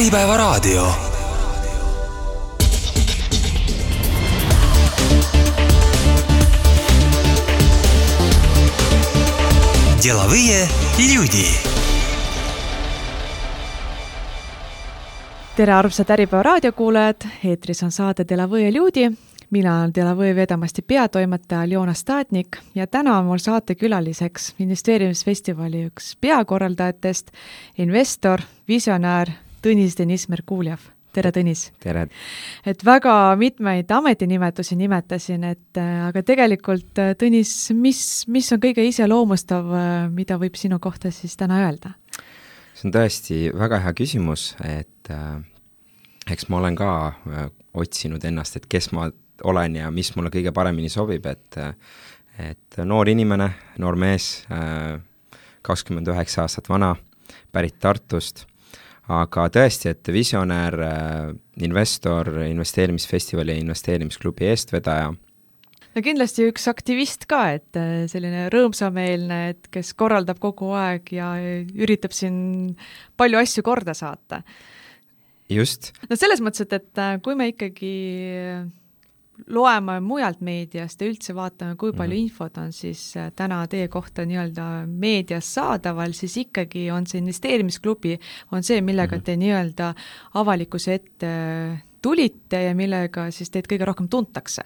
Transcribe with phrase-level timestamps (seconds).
[0.00, 0.94] Äripäevaraadio.
[10.02, 11.76] Деловые люди.
[15.56, 19.10] tere, armsad Äripäeva raadiokuulajad, eetris on saade Delavõe Ljudi.
[19.50, 27.30] mina olen Delavõe Vedamasti peatoimetaja Aljona Stadnik ja täna on mul saatekülaliseks investeerimisfestivali üks peakorraldajatest,
[27.78, 29.30] investor, visionäär
[29.61, 31.65] Tõnis Deniss Merkuljev tere, Tõnis!
[31.83, 32.05] tere!
[32.67, 38.01] et väga mitmeid ametinimetusi nimetasin, et äh, aga tegelikult, äh, Tõnis, mis,
[38.31, 41.95] mis on kõige iseloomustav, äh, mida võib sinu kohta siis täna öelda?
[42.73, 45.41] see on tõesti väga hea küsimus, et äh,
[46.31, 49.09] eks ma olen ka äh, otsinud ennast, et kes ma
[49.47, 51.61] olen ja mis mulle kõige paremini sobib, et
[52.41, 53.49] et noor inimene,
[53.83, 54.95] noor mees äh,,
[55.61, 56.95] kakskümmend üheksa aastat vana,
[57.53, 58.45] pärit Tartust
[59.11, 61.33] aga tõesti, et visionäär, äh,
[61.65, 65.11] investor, investeerimisfestivali ja investeerimisklubi eestvedaja.
[65.91, 71.33] no kindlasti üks aktivist ka, et äh, selline rõõmsameelne, et kes korraldab kogu aeg ja
[71.75, 72.75] üritab siin
[73.17, 74.43] palju asju korda saata.
[75.49, 75.91] just.
[76.09, 77.95] no selles mõttes, et, et äh, kui me ikkagi
[79.49, 82.31] loeme mujalt meediast ja üldse vaatame, kui palju mm -hmm.
[82.31, 88.19] infot on siis äh, täna teie kohta nii-öelda meedias saadaval, siis ikkagi on see investeerimisklubi,
[88.51, 89.25] on see, millega mm -hmm.
[89.25, 89.93] te nii-öelda
[90.33, 91.31] avalikkuse ette
[92.01, 94.61] tulite ja millega siis teid kõige rohkem tuntakse.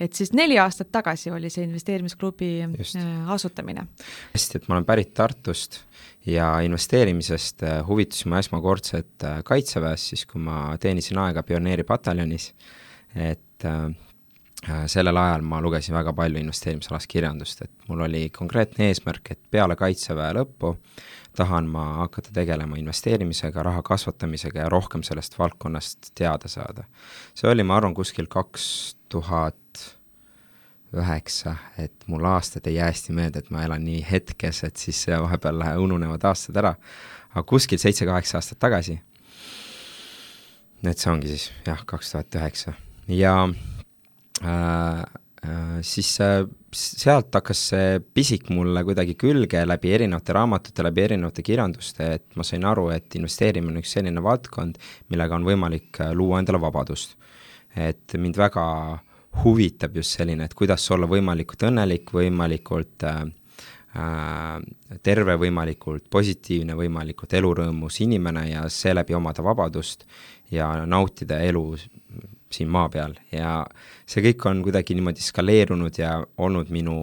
[0.00, 2.96] et siis neli aastat tagasi oli see investeerimisklubi Just.
[2.96, 3.86] Äh, asutamine.
[4.34, 5.80] hästi, et ma olen pärit Tartust
[6.26, 12.54] ja investeerimisest äh, huvitusin ma esmakordselt Kaitseväes, siis kui ma teenisin aega pioneeripataljonis,
[13.14, 13.94] et Äh,
[14.86, 19.76] sellel ajal ma lugesin väga palju investeerimisalast kirjandust, et mul oli konkreetne eesmärk, et peale
[19.76, 20.74] Kaitseväe lõppu
[21.36, 26.84] tahan ma hakata tegelema investeerimisega, raha kasvatamisega ja rohkem sellest valdkonnast teada saada.
[27.34, 29.96] see oli, ma arvan, kuskil kaks tuhat
[30.94, 35.06] üheksa, et mul aastad ei jää hästi meelde, et ma elan nii hetkes, et siis
[35.10, 36.74] vahepeal ununevad aastad ära,
[37.34, 39.00] aga kuskil seitse-kaheksa aastat tagasi,
[40.84, 43.73] et see ongi siis jah, kaks tuhat üheksa ja Äh, äh,
[45.84, 46.42] siis äh,
[46.74, 52.46] sealt hakkas see pisik mulle kuidagi külge läbi erinevate raamatute, läbi erinevate kirjanduste, et ma
[52.46, 54.80] sain aru, et investeerimine on üks selline valdkond,
[55.12, 57.16] millega on võimalik luua endale vabadust.
[57.74, 58.64] et mind väga
[59.42, 63.24] huvitab just selline, et kuidas olla võimalikult õnnelik, võimalikult äh,
[65.02, 70.06] terve, võimalikult positiivne, võimalikult elurõõmus inimene ja seeläbi omada vabadust
[70.50, 71.64] ja nautida elu
[72.54, 73.16] siin maa peal.
[73.32, 73.64] Ja
[74.06, 76.96] see kõik on kuidagi niimoodi skaleerunud ja olnud minu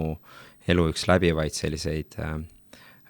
[0.71, 2.39] elu üks läbivaid selliseid äh,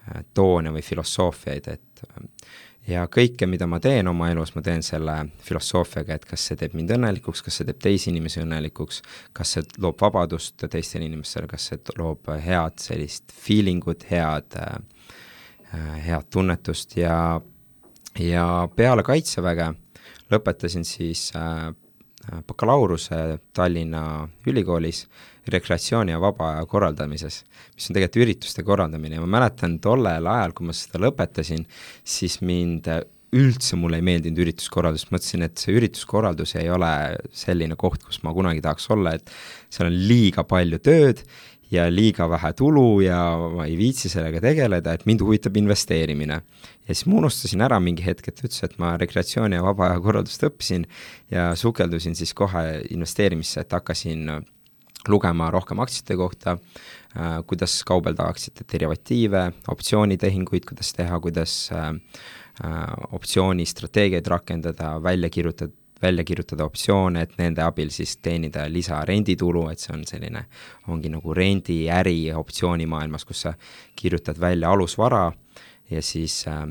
[0.09, 2.27] äh toone või filosoofiaid, et äh,
[2.89, 5.15] ja kõike, mida ma teen oma elus, ma teen selle
[5.45, 9.01] filosoofiaga, et kas see teeb mind õnnelikuks, kas see teeb teisi inimesi õnnelikuks,
[9.37, 14.81] kas see loob vabadust teistele inimestele, kas see loob head sellist feeling ut, head äh,,
[15.75, 16.97] äh head tunnetust.
[16.97, 17.41] Ja,
[18.19, 19.71] ja peale Kaitseväge
[20.31, 21.69] lõpetasin siis äh,
[22.47, 25.05] bakalaureuse Tallinna Ülikoolis
[25.51, 27.41] rekreatsiooni ja vaba aja korraldamises,
[27.75, 29.17] mis on tegelikult ürituste korraldamine.
[29.17, 31.65] Ja ma mäletan tollel ajal, kui ma seda lõpetasin,
[32.05, 32.89] siis mind
[33.31, 36.91] üldse mulle ei meeldinud ürituskorraldus, mõtlesin, et see ürituskorraldus ei ole
[37.35, 39.31] selline koht, kus ma kunagi tahaks olla, et
[39.71, 41.23] seal on liiga palju tööd
[41.71, 43.17] ja liiga vähe tulu ja
[43.55, 46.41] ma ei viitsi sellega tegeleda, et mind huvitab investeerimine.
[46.87, 50.01] ja siis ma unustasin ära mingi hetk, et üldse, et ma rekreatsiooni ja vaba aja
[50.03, 50.87] korraldust õppisin
[51.31, 54.27] ja sukeldusin siis kohe investeerimisse, et hakkasin
[55.07, 61.87] lugema rohkem aktsiate kohta äh,, kuidas kaubelda aktsiate derivatiive, optsioonitehinguid, kuidas teha, kuidas äh,
[62.65, 69.79] äh, optsioonistrateegiaid rakendada, välja kirjutada välja kirjutada optsioone, et nende abil siis teenida lisarenditulu, et
[69.79, 70.45] see on selline,
[70.87, 73.53] ongi nagu rendiäri optsioonimaailmas, kus sa
[73.95, 75.31] kirjutad välja alusvara
[75.91, 76.63] ja siis äh,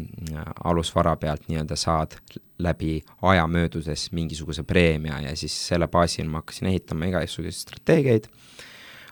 [0.64, 2.16] alusvara pealt nii-öelda saad
[2.59, 8.24] läbi aja möödudes mingisuguse preemia ja siis selle baasil ma hakkasin ehitama igasuguseid strateegiaid.
[8.24, 8.69] äh,,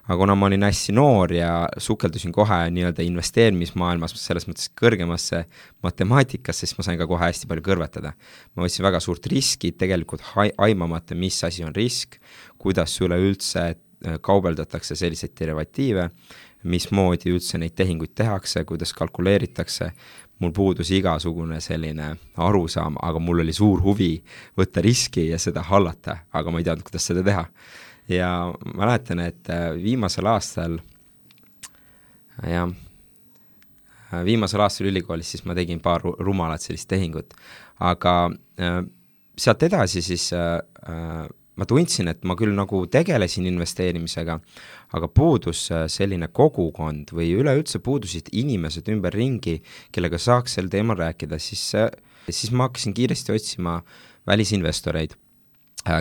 [0.09, 5.43] aga kuna ma olin hästi noor ja sukeldusin kohe nii-öelda investeerimismaailmas selles mõttes kõrgemasse
[5.85, 8.15] matemaatikasse, siis ma sain ka kohe hästi palju kõrvetada.
[8.57, 12.17] ma võtsin väga suurt riski, tegelikult hai-, aimamata, mis asi on risk,
[12.57, 16.09] kuidas üleüldse äh, kaubeldatakse selliseid derivatiive,
[16.65, 19.91] mismoodi üldse neid tehinguid tehakse, kuidas kalkuleeritakse,
[20.41, 24.15] mul puudus igasugune selline arusaam, aga mul oli suur huvi
[24.57, 27.45] võtta riski ja seda hallata, aga ma ei teadnud, kuidas seda teha
[28.09, 30.79] ja mäletan, et äh, viimasel aastal
[32.43, 32.71] jah,
[34.13, 37.35] äh, viimasel aastal ülikoolis, siis ma tegin paar rumalat sellist tehingut,
[37.79, 38.15] aga
[38.61, 38.81] äh,
[39.39, 40.57] sealt edasi siis äh,
[40.89, 41.29] äh,
[41.59, 44.39] ma tundsin, et ma küll nagu tegelesin investeerimisega,
[44.95, 49.59] aga puudus äh, selline kogukond või üleüldse puudusid inimesed ümberringi,
[49.95, 51.91] kellega saaks sel teemal rääkida, siis, äh,
[52.31, 53.81] siis ma hakkasin kiiresti otsima
[54.29, 55.17] välisinvestoreid,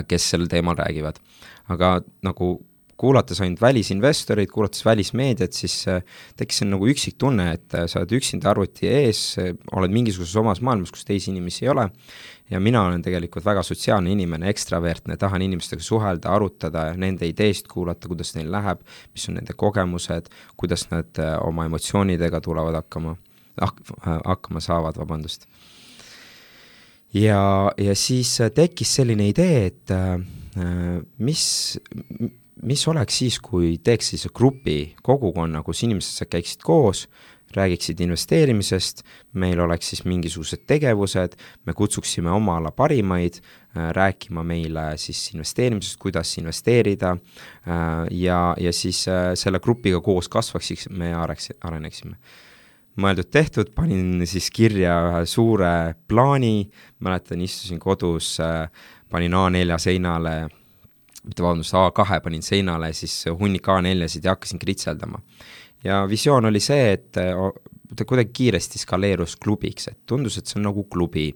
[0.08, 1.20] kes sel teemal räägivad.
[1.68, 2.54] aga nagu
[2.98, 6.02] kuulates ainult välisinvestoreid, kuulates välismeediat, siis äh,
[6.36, 10.34] tekkis see nagu üksik tunne, et äh, sa oled üksinda arvuti ees, äh, oled mingisuguses
[10.40, 11.86] omas maailmas, kus teisi inimesi ei ole,
[12.50, 18.10] ja mina olen tegelikult väga sotsiaalne inimene, ekstravertne, tahan inimestega suhelda, arutada, nende ideest kuulata,
[18.10, 18.82] kuidas neil läheb,
[19.14, 23.14] mis on nende kogemused, kuidas nad oma emotsioonidega tulevad hakkama,
[23.62, 25.46] hakkama saavad, vabandust.
[27.14, 29.92] Ja, ja siis tekkis selline idee, et
[31.18, 31.44] mis,
[32.62, 37.06] mis oleks siis, kui teeks sellise grupi, kogukonna, kus inimesed käiksid koos,
[37.56, 39.02] räägiksid investeerimisest,
[39.32, 45.96] meil oleks siis mingisugused tegevused, me kutsuksime oma ala parimaid äh, rääkima meile siis investeerimisest,
[46.00, 51.24] kuidas investeerida äh, ja, ja siis äh, selle grupiga koos kasvaksime ja
[51.60, 52.16] areneksime
[52.98, 55.72] mõeldud-tehtud, panin siis kirja ühe suure
[56.10, 56.68] plaani,
[57.04, 58.36] mäletan, istusin kodus,
[59.10, 60.34] panin A4 seinale
[61.28, 65.20] mitte vabandust, A2 panin seinale siis hunnik A4-sid ja hakkasin kritseldama.
[65.84, 67.16] ja visioon oli see, et
[67.98, 71.32] ta kuidagi kiiresti skaleerus klubiks, et tundus, et see on nagu klubi.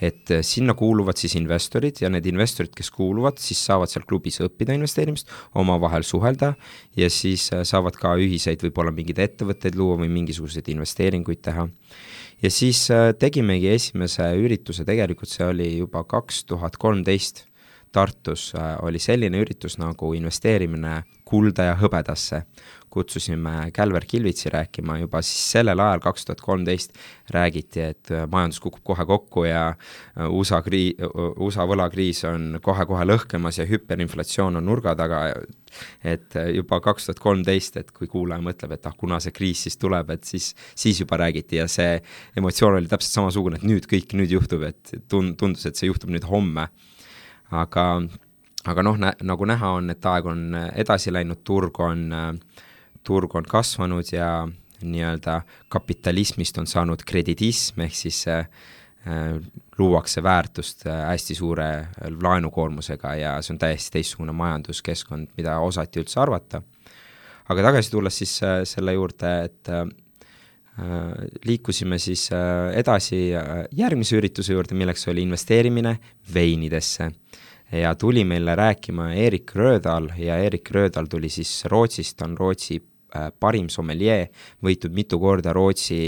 [0.00, 4.76] et sinna kuuluvad siis investorid ja need investorid, kes kuuluvad, siis saavad seal klubis õppida
[4.76, 5.26] investeerimist,
[5.58, 6.52] omavahel suhelda
[6.96, 11.66] ja siis saavad ka ühiseid võib-olla mingeid ettevõtteid luua või mingisuguseid investeeringuid teha
[12.42, 12.86] ja siis
[13.18, 17.48] tegimegi esimese ürituse, tegelikult see oli juba kaks tuhat kolmteist
[17.92, 22.42] Tartus äh, oli selline üritus nagu investeerimine kulda ja hõbedasse.
[22.90, 26.96] Kutsusime Kälver Kilvitsi rääkima juba siis sellel ajal, kaks tuhat kolmteist,
[27.34, 30.96] räägiti, et äh, majandus kukub kohe kokku ja äh, USA krii-,
[31.36, 35.22] USA võlakriis on kohe-kohe lõhkemas ja hüperinflatsioon on nurga taga,
[36.04, 39.76] et juba kaks tuhat kolmteist, et kui kuulaja mõtleb, et ah, kuna see kriis siis
[39.80, 41.98] tuleb, et siis, siis juba räägiti ja see
[42.38, 46.12] emotsioon oli täpselt samasugune, et nüüd kõik, nüüd juhtub, et tund-, tundus, et see juhtub
[46.14, 46.68] nüüd homme.
[47.54, 47.84] Aga,
[48.68, 50.42] aga noh, nagu näha on, et aeg on
[50.76, 52.08] edasi läinud, turg on,
[53.04, 54.48] turg on kasvanud ja
[54.82, 58.46] nii-öelda kapitalismist on saanud kreditism, ehk siis äh,
[59.78, 61.68] luuakse väärtust äh, hästi suure
[62.22, 66.62] laenukoormusega ja see on täiesti teistsugune majanduskeskkond, mida osati üldse arvata.
[67.48, 69.86] aga tagasi tulles siis äh, selle juurde, et äh,
[71.44, 75.98] liikusime siis äh, edasi äh, järgmise ürituse juurde, milleks oli investeerimine
[76.34, 77.10] veinidesse.
[77.72, 82.80] Ja tuli meile rääkima Erik Röödal ja Erik Röödal tuli siis Rootsist, on Rootsi
[83.16, 84.28] äh, parim sommelier,
[84.64, 86.00] võitnud mitu korda Rootsi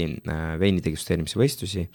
[0.59, 1.85] veini degusteerimise võistlusi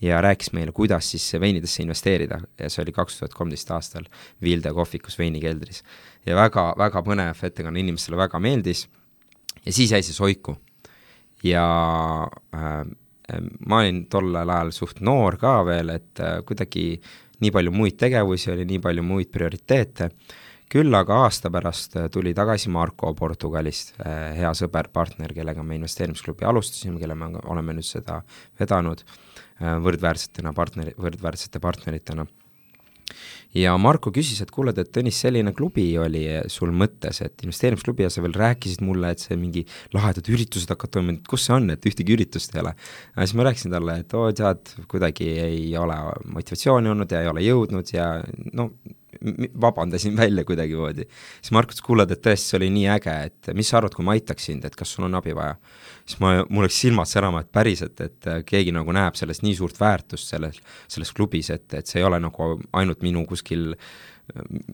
[0.00, 4.06] ja rääkis meile, kuidas siis veinidesse investeerida ja see oli kaks tuhat kolmteist aastal
[4.42, 5.82] Vilde kohvikus veinikeldris.
[6.26, 8.86] ja väga, väga põnev ettekanne, inimestele väga meeldis
[9.64, 10.56] ja siis jäi see soiku
[11.42, 11.66] ja
[12.54, 12.84] äh,
[13.66, 17.00] ma olin tollel ajal suht noor ka veel, et äh, kuidagi
[17.44, 20.10] nii palju muid tegevusi oli, nii palju muid prioriteete,
[20.68, 25.78] küll aga aasta pärast äh, tuli tagasi Marko Portugalist äh,, hea sõber, partner, kellega me
[25.78, 28.20] investeerimisklubi alustasime, kelle me oleme nüüd seda
[28.60, 32.26] vedanud äh, võrdväärsetena partneri, võrdväärsete partneritena
[33.56, 38.12] ja Marko küsis, et kuule, et Tõnis, selline klubi oli sul mõttes, et investeerimisklubi ja
[38.12, 39.64] sa veel rääkisid mulle, et see mingi
[39.96, 42.74] lahedad üritused hakkavad toimuma, et kus see on, et ühtegi üritust ei ole.
[43.16, 45.98] ja siis ma rääkisin talle, et oo, tead, kuidagi ei ole
[46.36, 48.10] motivatsiooni olnud ja ei ole jõudnud ja
[48.52, 48.70] no
[49.60, 51.06] vabandasin välja kuidagimoodi.
[51.40, 54.06] siis Marko ütles, kuule, et tõesti, see oli nii äge, et mis sa arvad, kui
[54.06, 55.56] ma aitaks sind, et kas sul on abi vaja?
[56.04, 59.80] siis ma, mul läks silmad särama, et päriselt, et keegi nagu näeb sellest nii suurt
[59.80, 63.74] väärtust selles, selles klubis, et, et see ei ole nagu ainult minu kuskil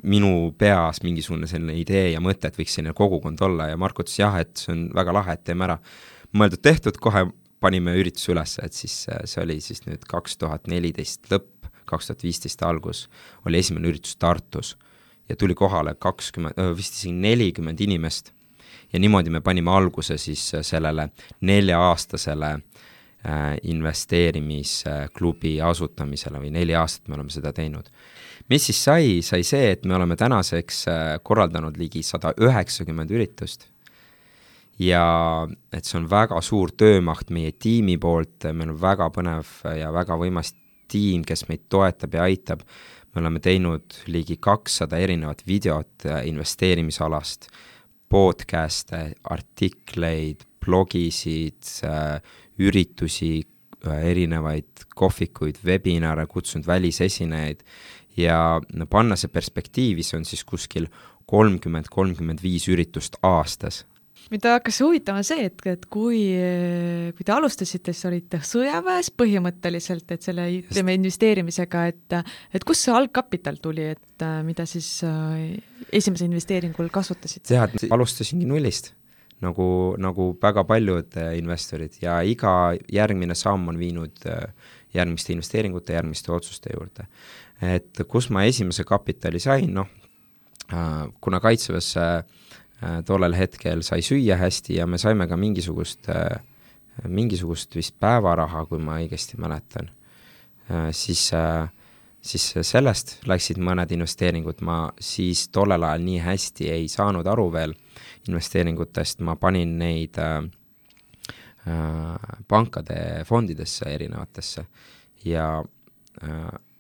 [0.02, 4.18] minu peas mingisugune selline idee ja mõte, et võiks selline kogukond olla ja Marko ütles
[4.18, 5.78] jah, et see on väga lahe, et teeme ära.
[6.34, 7.28] mõeldud-tehtud, kohe
[7.62, 11.53] panime ürituse üles, et siis see oli siis nüüd kaks tuhat neliteist lõpp,
[11.84, 13.08] kaks tuhat viisteist algus,
[13.46, 14.74] oli esimene üritus Tartus
[15.28, 18.32] ja tuli kohale kakskümmend, vist isegi nelikümmend inimest.
[18.92, 21.08] ja niimoodi me panime alguse siis sellele
[21.40, 22.60] nelja-aastasele äh,
[23.62, 27.88] investeerimisklubi asutamisele või neli aastat me oleme seda teinud.
[28.48, 33.68] mis siis sai, sai see, et me oleme tänaseks äh, korraldanud ligi sada üheksakümmend üritust
[34.78, 39.92] ja et see on väga suur töömaht meie tiimi poolt, meil on väga põnev ja
[39.94, 40.54] väga võimas
[40.88, 42.64] tiim, kes meid toetab ja aitab.
[43.14, 47.46] me oleme teinud ligi kakssada erinevat videot investeerimisalast,
[48.10, 51.62] podcast'e, artikleid, blogisid,
[52.58, 53.46] üritusi,
[53.84, 57.62] erinevaid kohvikuid, webinare, kutsunud välisesinejaid
[58.16, 58.60] ja
[58.90, 60.88] panna see perspektiivi, see on siis kuskil
[61.30, 63.84] kolmkümmend, kolmkümmend viis üritust aastas
[64.33, 66.21] mind hakkas huvitama see, et, et kui,
[67.16, 72.19] kui te alustasite, siis olite sõjaväes põhimõtteliselt, et selle ütleme investeerimisega, et
[72.54, 75.57] et kust see algkapital tuli, et mida siis äh,
[75.93, 77.49] esimese investeeringul kasutasite?
[77.52, 78.93] tead, alustasingi nullist,
[79.45, 79.66] nagu,
[80.00, 84.47] nagu väga paljud äh, investorid ja iga järgmine samm on viinud äh,
[84.95, 87.09] järgmiste investeeringute, järgmiste otsuste juurde.
[87.62, 89.88] et kus ma esimese kapitali sain, noh,
[91.21, 92.25] kuna Kaitseväes Äh,
[93.07, 96.40] tollel hetkel sai süüa hästi ja me saime ka mingisugust, äh,
[97.09, 99.90] mingisugust vist päevaraha, kui ma õigesti mäletan.
[100.71, 101.31] Äh, siis,
[102.25, 107.75] siis sellest läksid mõned investeeringud, ma siis tollel ajal nii hästi ei saanud aru veel
[108.28, 110.21] investeeringutest, ma panin neid
[112.49, 114.64] pankade fondidesse erinevatesse
[115.25, 115.47] ja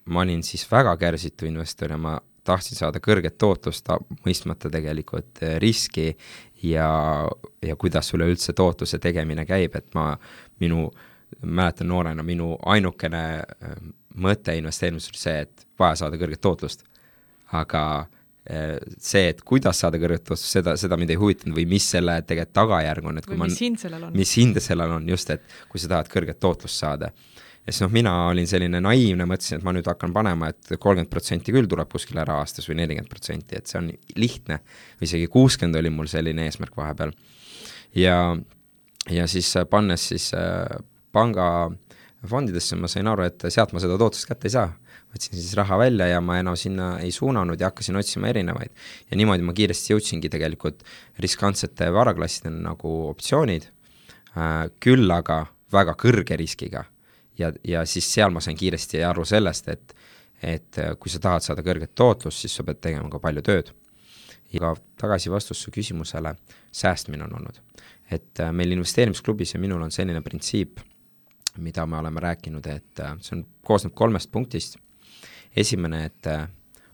[0.04, 3.88] ma olin siis väga kärsitu investor ja ma tahtsin saada kõrget tootlust,
[4.26, 6.12] mõistmata tegelikult eh, riski
[6.62, 6.88] ja,
[7.64, 10.12] ja kuidas üleüldse tootluse tegemine käib, et ma,
[10.62, 10.88] minu,
[11.42, 13.78] mäletan noorena, minu ainukene eh,
[14.14, 16.84] mõte investeerimises oli see, et vaja saada kõrget tootlust.
[17.54, 17.82] aga
[18.50, 22.20] eh, see, et kuidas saada kõrget tootlust, seda, seda mind ei huvitanud või mis selle
[22.22, 24.16] tegelikult tagajärg on, et kui või ma mis hind sellel on?
[24.16, 27.12] mis hind sellel on, just, et kui sa tahad kõrget tootlust saada
[27.64, 30.80] ja siis noh, mina olin selline naiivne, mõtlesin, et ma nüüd hakkan panema et, et
[30.80, 33.88] kolmkümmend protsenti küll tuleb kuskil ära aastas või nelikümmend protsenti, et see on
[34.20, 34.60] lihtne.
[35.00, 37.14] või isegi kuuskümmend oli mul selline eesmärk vahepeal.
[37.96, 38.18] ja,
[39.10, 40.76] ja siis äh, pannes siis äh,
[41.12, 41.72] panga
[42.28, 44.68] fondidesse, ma sain aru, et sealt ma seda tootlust kätte ei saa.
[45.14, 48.76] võtsin siis raha välja ja ma enam sinna ei suunanud ja hakkasin otsima erinevaid.
[49.08, 50.84] ja niimoodi ma kiiresti jõudsingi tegelikult
[51.16, 53.70] riskantsete varaklassideni nagu optsioonid
[54.36, 56.90] äh,, küll aga väga kõrge riskiga
[57.38, 59.94] ja, ja siis seal ma sain kiiresti aru sellest, et
[60.44, 63.72] et äh, kui sa tahad saada kõrget tootlust, siis sa pead tegema ka palju tööd.
[64.52, 66.34] ja tagasi vastus su küsimusele,
[66.72, 67.60] säästmine on olnud.
[68.10, 70.80] et äh, meil investeerimisklubis ja minul on selline printsiip,
[71.58, 74.76] mida me oleme rääkinud, et äh, see on, koosneb kolmest punktist.
[75.56, 76.26] esimene, et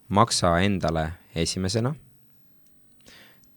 [0.09, 1.94] maksa endale esimesena,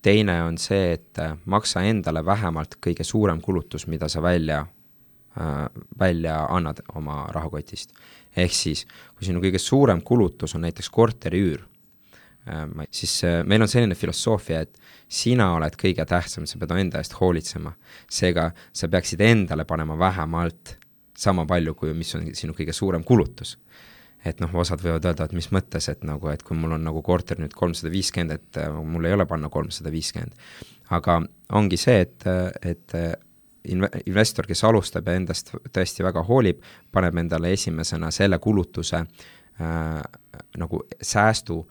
[0.02, 4.66] teine on see, et maksa endale vähemalt kõige suurem kulutus, mida sa välja
[6.00, 7.94] välja annad oma rahakotist.
[8.38, 11.62] ehk siis, kui sinu kõige suurem kulutus on näiteks korteriüür,
[12.50, 17.02] äh, siis äh, meil on selline filosoofia, et sina oled kõige tähtsam, sa pead enda
[17.02, 17.74] eest hoolitsema.
[18.10, 20.78] seega sa peaksid endale panema vähemalt
[21.18, 23.58] sama palju, kui mis on sinu kõige suurem kulutus.
[24.26, 27.02] et noh, osad võivad öelda, et mis mõttes, et nagu, et kui mul on nagu
[27.02, 30.34] korter nüüd kolmsada viiskümmend, et mul ei ole panna kolmsada viiskümmend.
[30.90, 31.22] aga
[31.52, 32.24] ongi see, et,
[32.62, 32.96] et
[33.70, 40.04] inve-, investor, kes alustab ja endast tõesti väga hoolib, paneb endale esimesena selle kulutuse äh,
[40.58, 41.64] nagu säästu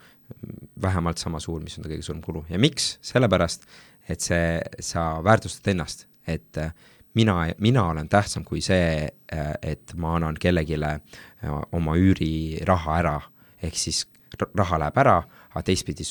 [0.83, 2.45] vähemalt sama suur, mis on ta kõige suurem kulu.
[2.51, 3.67] Ja miks, sellepärast
[4.11, 6.73] et see, sa väärtustad ennast, et äh,
[7.15, 10.99] mina, mina olen tähtsam kui see, äh, et ma annan kellelegi äh,
[11.73, 13.21] oma üüriraha ära,
[13.63, 14.07] ehk siis
[14.57, 15.19] raha läheb ära,
[15.53, 16.07] aga teistpidi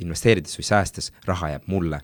[0.00, 2.00] investeerides või säästes raha jääb mulle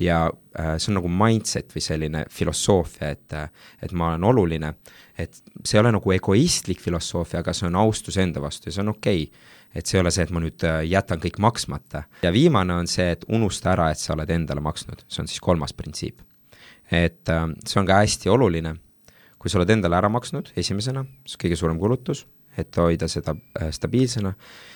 [0.00, 3.48] ja äh, see on nagu mindset või selline filosoofia, et, äh,
[3.82, 4.74] et ma olen oluline,
[5.18, 8.84] et see ei ole nagu egoistlik filosoofia, aga see on austus enda vastu ja see
[8.84, 9.48] on okei okay.
[9.74, 12.04] et see ei ole see, et ma nüüd äh, jätan kõik maksmata.
[12.22, 15.40] ja viimane on see, et unusta ära, et sa oled endale maksnud, see on siis
[15.40, 16.22] kolmas printsiip.
[16.90, 18.76] et äh, see on ka hästi oluline,
[19.38, 23.36] kui sa oled endale ära maksnud esimesena, see on kõige suurem kulutus, et hoida seda
[23.60, 24.34] äh, stabiilsena,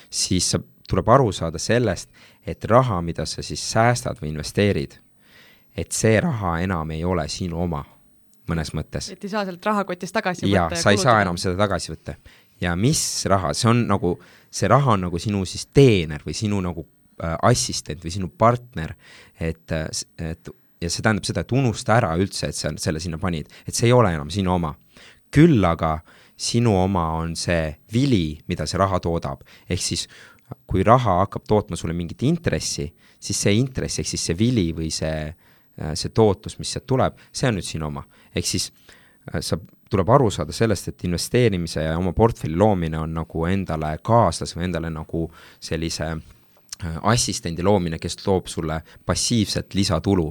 [0.09, 2.09] siis sa, tuleb aru saada sellest,
[2.47, 4.95] et raha, mida sa siis säästad või investeerid
[5.77, 7.83] et see raha enam ei ole sinu oma,
[8.49, 9.11] mõnes mõttes.
[9.13, 11.93] et ei saa sealt rahakotist tagasi ja, võtta ja sa ei saa enam seda tagasi
[11.93, 12.17] võtta.
[12.63, 14.15] ja mis raha, see on nagu,
[14.49, 16.85] see raha on nagu sinu siis teener või sinu nagu
[17.21, 18.95] äh, assistent või sinu partner,
[19.39, 19.75] et,
[20.17, 23.75] et ja see tähendab seda, et unusta ära üldse, et sa selle sinna panid, et
[23.75, 24.75] see ei ole enam sinu oma.
[25.33, 25.99] küll aga
[26.37, 30.07] sinu oma on see vili, mida see raha toodab, ehk siis
[30.65, 32.87] kui raha hakkab tootma sulle mingit intressi,
[33.19, 35.46] siis see intress ehk siis see vili või see Äh,
[35.93, 38.03] see tootlus, mis sealt tuleb, see on nüüd sinu oma.
[38.35, 38.71] ehk siis
[39.33, 43.93] äh, sa, tuleb aru saada sellest, et investeerimise ja oma portfelli loomine on nagu endale
[44.03, 45.27] kaaslase või endale nagu
[45.63, 50.27] sellise äh, assistendi loomine, kes toob sulle passiivset lisatulu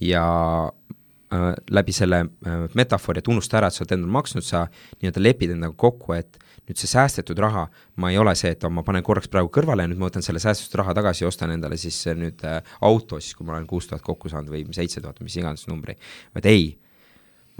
[0.00, 0.24] ja
[0.66, 4.66] äh, läbi selle äh, metafoori, et unusta ära, et sa oled endale maksnud, sa
[5.00, 7.66] nii-öelda lepid endaga kokku, et nüüd see säästetud raha,
[8.02, 10.42] ma ei ole see, et ma panen korraks praegu kõrvale ja nüüd ma võtan selle
[10.42, 13.86] säästetud raha tagasi ja ostan endale siis nüüd äh, auto, siis kui ma olen kuus
[13.90, 15.94] tuhat kokku saanud või seitse tuhat, mis iganes numbri,
[16.34, 16.66] vaid ei,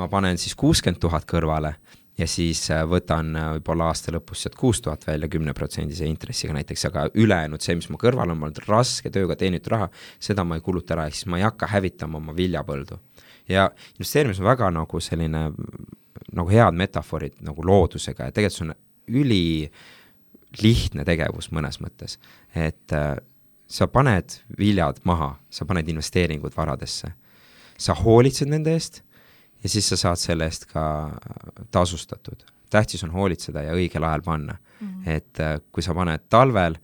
[0.00, 1.76] ma panen siis kuuskümmend tuhat kõrvale
[2.18, 6.86] ja siis äh, võtan äh, võib-olla aasta lõpus sealt kuus tuhat välja kümneprotsendise intressiga näiteks,
[6.88, 9.90] aga ülejäänud, see, mis ma kõrval on olnud raske tööga teenitud raha,
[10.22, 12.98] seda ma ei kuluta ära, ehk siis ma ei hakka hävitama oma viljapõldu.
[13.48, 15.50] ja investeerimis on väga nagu selline,
[16.32, 18.74] nagu head metafoorid nagu loodusega ja tegelikult see on
[19.08, 22.18] ülilihtne tegevus mõnes mõttes,
[22.54, 23.16] et äh,
[23.66, 27.12] sa paned viljad maha, sa paned investeeringud varadesse,
[27.78, 29.02] sa hoolitsed nende eest
[29.62, 30.84] ja siis sa saad selle eest ka
[31.70, 32.44] tasustatud.
[32.70, 34.88] tähtis on hoolitseda ja õigel ajal panna mm.
[34.88, 35.10] -hmm.
[35.10, 36.76] et äh, kui sa paned talvel,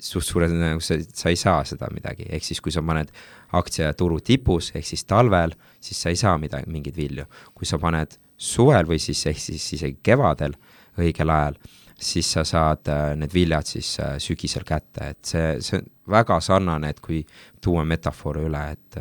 [0.00, 3.10] suht suure tõenäosusega sa, sa ei saa seda midagi, ehk siis kui sa paned
[3.52, 7.24] aktsiaturu tipus, ehk siis talvel, siis sa ei saa midagi, mingeid vilju.
[7.54, 10.54] kui sa paned suvel või siis ehk siis isegi kevadel
[10.98, 11.60] õigel ajal,
[12.00, 16.40] siis sa saad äh, need viljad siis äh, sügisel kätte, et see, see on väga
[16.42, 17.22] sarnane, et kui
[17.62, 19.00] tuua metafoore üle, et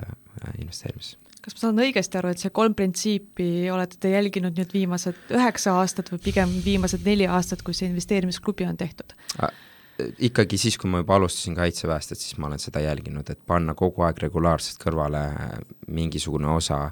[0.59, 5.33] investeerimises kas ma saan õigesti aru, et see kolm printsiipi olete te jälginud nüüd viimased
[5.33, 9.15] üheksa aastat või pigem viimased neli aastat, kui see investeerimisklubi on tehtud?
[9.99, 13.73] ikkagi siis, kui ma juba alustasin Kaitseväest, et siis ma olen seda jälginud, et panna
[13.75, 15.25] kogu aeg regulaarselt kõrvale
[15.91, 16.85] mingisugune osa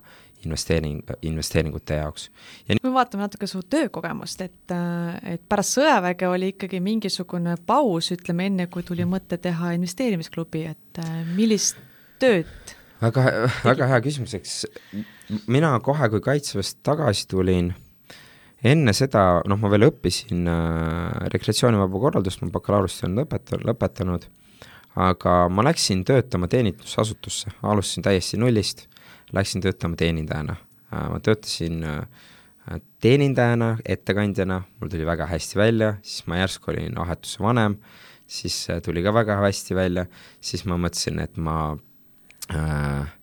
[0.45, 2.29] investeering, investeeringute jaoks.
[2.67, 4.75] ja kui me vaatame natuke su töökogemust, et,
[5.23, 11.01] et pärast sõjaväge oli ikkagi mingisugune paus, ütleme enne, kui tuli mõte teha investeerimisklubi, et
[11.35, 11.79] millist
[12.21, 13.25] tööd väga,
[13.65, 14.63] väga hea küsimus, eks
[15.51, 17.71] mina kohe, kui Kaitseväest tagasi tulin,
[18.65, 24.27] enne seda, noh, ma veel õppisin äh, rekreatsioonivaba korraldust, ma bakalaureust ei olnud lõpeta-, lõpetanud,
[25.07, 28.87] aga ma läksin töötama teenindusasutusse, alustasin täiesti nullist,
[29.33, 30.55] läksin töötama teenindajana.
[30.93, 31.09] Äh,.
[31.11, 37.43] ma töötasin äh, teenindajana, ettekandjana, mul tuli väga hästi välja, siis ma järsku olin vahetuse
[37.43, 37.77] vanem,
[38.27, 40.05] siis äh, tuli ka väga hästi välja,
[40.41, 41.57] siis ma mõtlesin, et ma
[42.51, 43.13] äh,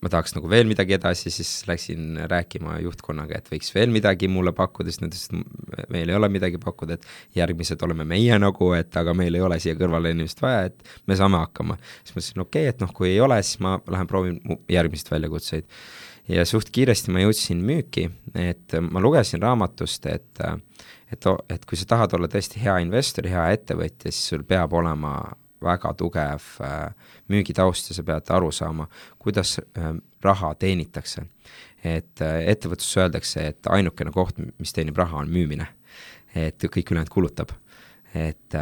[0.00, 4.52] ma tahaks nagu veel midagi edasi, siis läksin rääkima juhtkonnaga, et võiks veel midagi mulle
[4.56, 5.42] pakkuda, siis nad ütlesid,
[5.76, 9.44] et meil ei ole midagi pakkuda, et järgmised oleme meie nagu, et aga meil ei
[9.44, 11.76] ole siia kõrvale inimest vaja, et me saame hakkama.
[12.00, 14.40] siis ma ütlesin, okei okay,, et noh, kui ei ole, siis ma lähen proovin
[14.72, 15.68] järgmiseid väljakutseid.
[16.30, 20.46] ja suht kiiresti ma jõudsin müüki, et ma lugesin raamatust, et
[21.10, 25.16] et, et kui sa tahad olla tõesti hea investor, hea ettevõtja, siis sul peab olema
[25.62, 26.92] väga tugev äh,
[27.30, 29.92] müügitaust ja sa pead aru saama, kuidas äh,
[30.24, 31.26] raha teenitakse.
[31.84, 35.66] et äh, ettevõtluses öeldakse, et ainukene koht, mis teenib raha, on müümine.
[36.34, 37.52] et kõik ülejäänud kulutab.
[38.14, 38.54] et,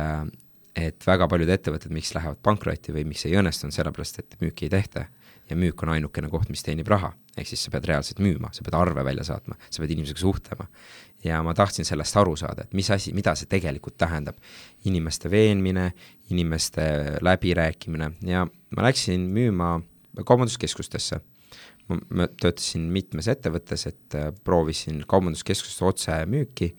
[0.77, 4.67] et väga paljud ettevõtted, miks lähevad pankrotti või miks ei õnnestu, on sellepärast, et müüki
[4.67, 5.07] ei tehta
[5.49, 7.13] ja müük on ainukene koht, mis teenib raha.
[7.39, 10.67] ehk siis sa pead reaalselt müüma, sa pead arve välja saatma, sa pead inimesega suhtlema
[11.25, 14.37] ja ma tahtsin sellest aru saada, et mis asi, mida see tegelikult tähendab.
[14.85, 15.93] inimeste veenmine,
[16.31, 16.83] inimeste
[17.21, 19.81] läbirääkimine ja ma läksin müüma
[20.25, 21.21] kaubanduskeskustesse.
[21.89, 26.75] ma töötasin mitmes ettevõttes, et äh, proovisin kaubanduskeskuste otsemüüki,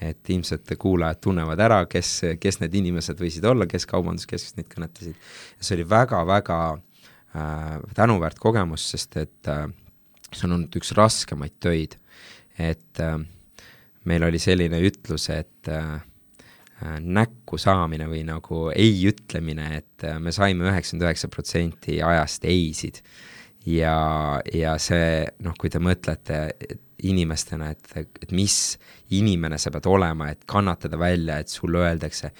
[0.00, 5.14] et ilmselt kuulajad tunnevad ära, kes, kes need inimesed võisid olla, kes kaubanduskeskust neid kõnetasid.
[5.60, 9.66] see oli väga-väga äh, tänuväärt kogemus, sest et äh,
[10.32, 11.96] see on olnud üks raskemaid töid,
[12.58, 13.18] et äh,
[14.08, 15.94] meil oli selline ütlus, et äh,
[16.82, 22.46] äh, näkku saamine või nagu ei ütlemine, et äh, me saime üheksakümmend üheksa protsenti ajast
[22.48, 23.02] ei-sid.
[23.68, 26.38] ja, ja see, noh, kui te mõtlete
[27.06, 28.78] inimestena, et, et mis
[29.14, 32.32] inimene sa pead olema, et kannatada välja, et sulle öeldakse,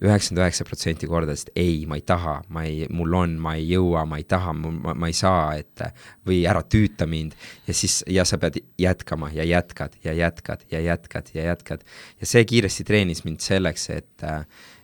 [0.00, 4.06] üheksakümmend üheksa protsenti kordadest ei, ma ei taha, ma ei, mul on, ma ei jõua,
[4.08, 5.84] ma ei taha, ma, ma ei saa, et
[6.26, 7.36] või ära tüüta mind.
[7.68, 11.84] Ja siis, ja sa pead jätkama ja jätkad ja jätkad ja jätkad ja jätkad.
[12.20, 14.28] ja see kiiresti treenis mind selleks, et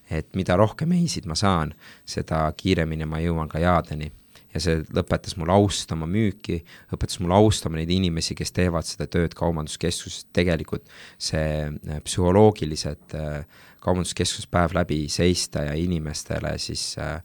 [0.06, 1.72] et mida rohkem ei-sid ma saan,
[2.06, 4.12] seda kiiremini ma jõuan ka jaadeni.
[4.54, 6.62] Ja see lõpetas mul austama müüki,
[6.94, 10.86] õpetas mul austama neid inimesi, kes teevad seda tööd kaubanduskeskuses, tegelikult
[11.18, 17.20] see psühholoogilised äh, kaubanduskeskus päev läbi seista ja inimestele siis äh,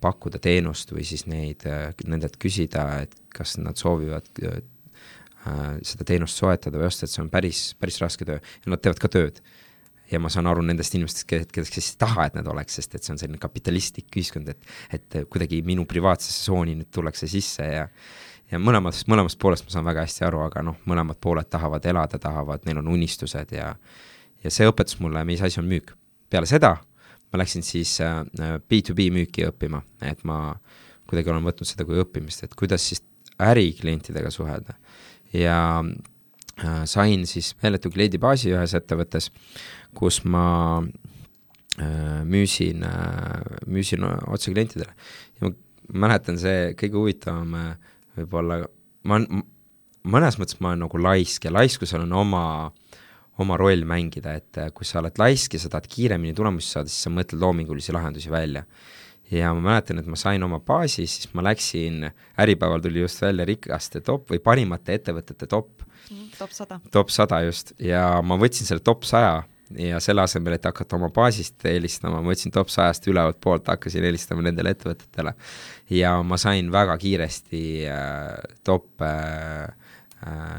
[0.00, 4.60] pakkuda teenust või siis neid äh,, nendelt küsida, et kas nad soovivad äh,
[5.84, 9.02] seda teenust soetada või osta, et see on päris, päris raske töö ja nad teevad
[9.02, 9.42] ka tööd.
[10.12, 13.02] ja ma saan aru nendest inimestest, kes, kes ei taha, et nad oleks, sest et
[13.02, 17.88] see on selline kapitalistlik ühiskond, et et kuidagi minu privaatsesse tsooni nüüd tullakse sisse ja
[18.52, 22.20] ja mõlemast, mõlemast poolest ma saan väga hästi aru, aga noh, mõlemad pooled tahavad elada,
[22.20, 23.72] tahavad, neil on unistused ja
[24.44, 25.94] ja see õpetas mulle, mis asi on müük.
[26.30, 26.76] peale seda
[27.34, 27.96] ma läksin siis
[28.70, 30.54] B2B äh, müüki õppima, et ma
[31.10, 33.02] kuidagi olen võtnud seda kui õppimist, et kuidas siis
[33.42, 34.76] äriklientidega suhelda.
[35.34, 39.32] ja äh, sain siis meeletu kliendibaasi ühes ettevõttes,
[39.98, 40.46] kus ma
[40.78, 42.86] äh, müüsin,
[43.66, 44.94] müüsin otse klientidele.
[45.40, 47.58] ja ma mäletan, see kõige huvitavam
[48.14, 48.62] võib-olla,
[49.10, 49.18] ma
[50.06, 52.44] mõnes mõttes ma olen nagu laisk ja laiskusel on oma,
[53.42, 56.90] oma roll mängida, et äh, kui sa oled laisk ja sa tahad kiiremini tulemusi saada,
[56.90, 58.64] siis sa mõtled loomingulisi lahendusi välja.
[59.30, 63.46] ja ma mäletan, et ma sain oma baasi, siis ma läksin, Äripäeval tuli just välja
[63.48, 65.82] rikaste top või parimate ettevõtete top.
[66.38, 66.78] top sada.
[66.92, 69.42] top sada just, ja ma võtsin selle top saja
[69.80, 74.04] ja selle asemel, et hakata oma baasist helistama, ma võtsin top sajast ülevalt poolt, hakkasin
[74.04, 75.34] helistama nendele ettevõtetele.
[75.90, 79.83] ja ma sain väga kiiresti äh, top äh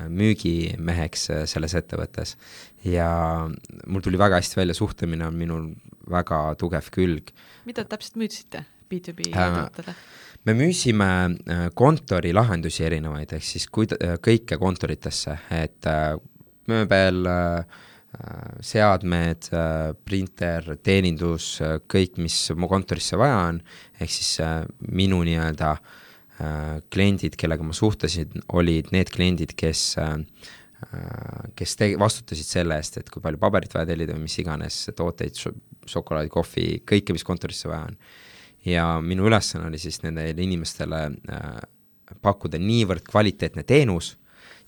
[0.09, 2.35] müügimeheks äh, selles ettevõttes.
[2.85, 3.09] ja
[3.87, 5.71] mul tuli väga hästi välja, suhtlemine on minul
[6.09, 7.31] väga tugev külg.
[7.65, 9.95] mida täpselt müüsite B2B äh, ettevõttele?
[10.45, 11.09] me müüsime
[11.73, 15.89] kontorilahendusi erinevaid, ehk siis kuid-, kõike kontoritesse, et
[16.69, 17.83] mööbel äh,,
[18.15, 23.57] Äh, seadmed, äh, printer, teenindus, äh, kõik, mis mu kontorisse vaja on,
[23.99, 24.37] ehk siis
[24.79, 25.73] minu nii-öelda
[26.91, 29.95] kliendid, kellega ma suhtlesin, olid need kliendid, kes
[31.55, 35.39] kes te-, vastutasid selle eest, et kui palju paberit vaja tellida või mis iganes tooteid,
[35.89, 37.97] šokolaadi, kohvi, kõike, mis kontorisse vaja on.
[38.65, 41.63] ja minu ülesanne oli siis nendele inimestele äh,
[42.21, 44.15] pakkuda niivõrd kvaliteetne teenus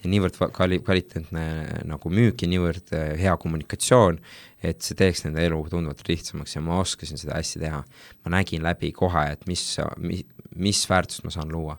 [0.03, 1.45] ja niivõrd kvali-, kvaliteetne
[1.89, 4.19] nagu müük ja niivõrd äh, hea kommunikatsioon,
[4.65, 7.83] et see teeks nende elu tunduvalt lihtsamaks ja ma oskasin seda hästi teha.
[8.25, 9.63] ma nägin läbi kohe, et mis,
[9.97, 10.23] mis,
[10.55, 11.77] mis väärtust ma saan luua.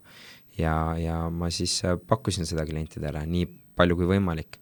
[0.59, 3.47] ja, ja ma siis äh, pakkusin seda klientidele nii
[3.79, 4.59] palju kui võimalik.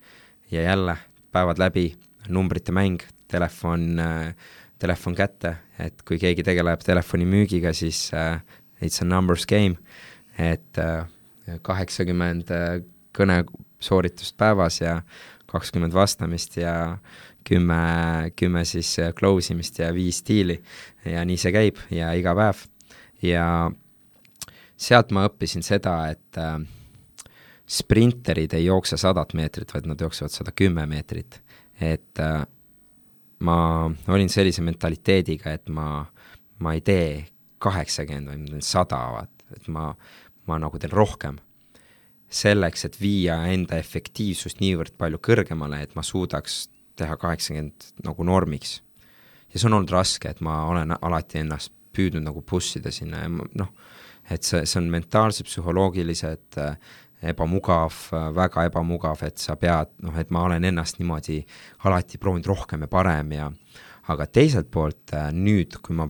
[0.50, 0.96] ja jälle,
[1.32, 1.94] päevad läbi,
[2.28, 4.34] numbrite mäng, telefon äh,,
[4.78, 8.42] telefon kätte, et kui keegi tegeleb telefonimüügiga, siis äh,
[8.84, 9.80] it's a numbers game,
[10.36, 10.76] et
[11.62, 12.82] kaheksakümmend äh,
[13.16, 15.00] kõnesooritust päevas ja
[15.46, 16.98] kakskümmend vastamist ja
[17.46, 20.58] kümme, kümme siis close imist ja viis diili
[21.04, 22.64] ja nii see käib ja iga päev.
[23.22, 23.46] ja
[24.76, 26.58] sealt ma õppisin seda, et äh,
[27.66, 31.40] sprinterid ei jookse sadat meetrit, vaid nad jooksevad sada kümme meetrit.
[31.80, 32.42] et äh,
[33.38, 33.58] ma
[34.08, 36.04] olin sellise mentaliteediga, et ma,
[36.58, 37.26] ma ei tee
[37.58, 39.90] kaheksakümmend, vaid ma teen sada, vaat, et ma,
[40.46, 41.38] ma nagu teen rohkem
[42.36, 48.80] selleks, et viia enda efektiivsust niivõrd palju kõrgemale, et ma suudaks teha kaheksakümmend nagu normiks.
[49.52, 53.22] ja see on olnud raske, et ma olen alati ennast püüdnud nagu push ida sinna
[53.24, 53.72] ja noh,
[54.30, 56.76] et see, see on mentaalselt, psühholoogiliselt äh,
[57.32, 61.40] ebamugav äh,, väga ebamugav, et sa pead, noh, et ma olen ennast niimoodi
[61.88, 63.50] alati proovinud rohkem ja parem ja
[64.12, 66.08] aga teiselt poolt äh, nüüd, kui ma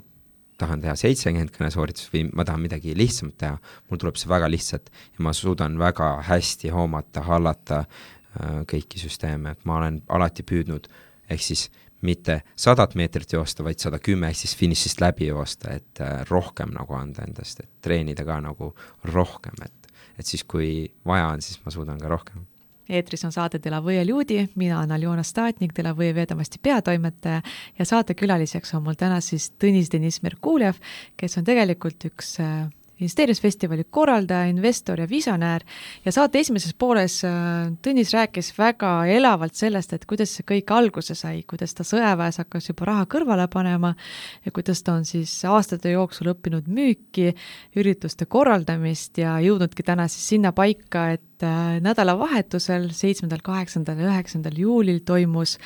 [0.59, 3.57] tahan teha seitsekümmend kõnesooritust või ma tahan midagi lihtsamat teha,
[3.91, 9.57] mul tuleb see väga lihtsalt ja ma suudan väga hästi hoomata, hallata äh, kõiki süsteeme,
[9.57, 10.89] et ma olen alati püüdnud,
[11.31, 11.69] ehk siis
[12.07, 16.75] mitte sadat meetrit joosta, vaid sada kümme, ehk siis finišist läbi joosta, et äh, rohkem
[16.77, 18.75] nagu anda endast, et treenida ka nagu
[19.13, 19.73] rohkem, et
[20.17, 22.47] et siis, kui vaja on, siis ma suudan ka rohkem
[22.89, 27.43] eetris on saade Delavõie Ljudi, mina olen Aljona Statnik, Delavõie Veedamasti peatoimetaja.
[27.79, 30.81] Ja saatekülaliseks on mul täna siis Tõnis Deniss Merkuljev,
[31.17, 32.67] kes on tegelikult üks äh,
[32.97, 35.65] investeerimisfestivali korraldaja, investor ja visionäär.
[36.05, 37.35] Ja saate esimeses pooles äh,
[37.85, 42.71] Tõnis rääkis väga elavalt sellest, et kuidas see kõik alguse sai, kuidas ta sõjaväes hakkas
[42.71, 43.93] juba raha kõrvale panema
[44.45, 47.35] ja kuidas ta on siis aastate jooksul õppinud müüki,
[47.77, 54.57] ürituste korraldamist ja jõudnudki täna siis sinna paika, et äh, nädalavahetusel, seitsmendal, kaheksandal ja üheksandal
[54.57, 55.59] juulil toimus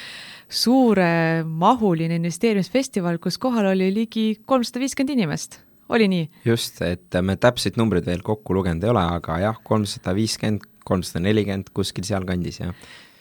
[0.51, 6.31] suuremahuline investeerimisfestival, kus kohal oli ligi kolmsada viiskümmend inimest oli nii?
[6.47, 11.23] just, et me täpseid numbreid veel kokku lugenud ei ole, aga jah, kolmsada viiskümmend, kolmsada
[11.27, 12.75] nelikümmend, kuskil sealkandis, jah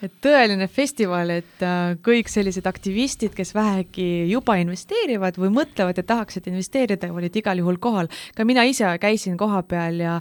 [0.03, 6.05] et tõeline festival, et äh, kõik sellised aktivistid, kes vähegi juba investeerivad või mõtlevad ja
[6.07, 8.07] tahaksid investeerida, olid igal juhul kohal.
[8.35, 10.15] ka mina ise käisin kohapeal ja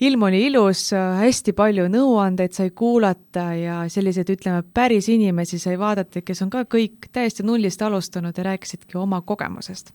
[0.00, 6.24] ilm oli ilus, hästi palju nõuandeid sai kuulata ja selliseid, ütleme, päris inimesi sai vaadata,
[6.26, 9.94] kes on ka kõik täiesti nullist alustanud ja rääkisidki oma kogemusest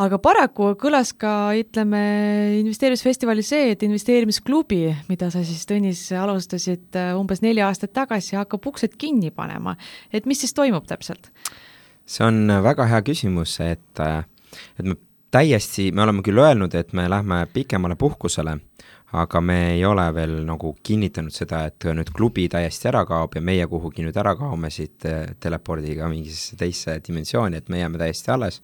[0.00, 2.02] aga paraku kõlas ka, ütleme,
[2.60, 8.72] investeerimisfestivalil see, et investeerimisklubi, mida sa siis, Tõnis, alustasid äh, umbes neli aastat tagasi, hakkab
[8.72, 9.76] uksed kinni panema.
[10.12, 11.30] et mis siis toimub täpselt?
[12.06, 14.24] see on väga hea küsimus, et, äh,
[14.78, 14.96] et me
[15.32, 18.58] täiesti, me oleme küll öelnud, et me lähme pikemale puhkusele
[19.12, 23.42] aga me ei ole veel nagu kinnitanud seda, et nüüd klubi täiesti ära kaob ja
[23.44, 28.32] meie kuhugi nüüd ära kaome siit eh, telepordiga mingisse teisse dimensiooni, et me jääme täiesti
[28.32, 28.62] alles.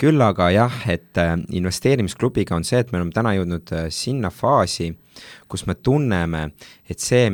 [0.00, 4.30] küll aga jah, et eh, investeerimisklubiga on see, et me oleme täna jõudnud eh, sinna
[4.30, 4.92] faasi,
[5.50, 6.46] kus me tunneme,
[6.88, 7.26] et see,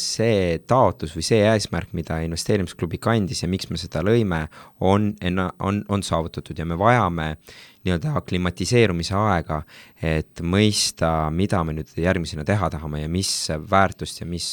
[0.00, 4.46] see taotlus või see eesmärk, mida investeerimisklubi kandis ja miks me seda lõime,
[4.80, 5.12] on
[5.58, 7.32] on, on saavutatud ja me vajame
[7.84, 9.62] nii-öelda aklimatiseerumise aega,
[10.02, 13.32] et mõista, mida me nüüd järgmisena teha tahame ja mis
[13.70, 14.48] väärtust ja mis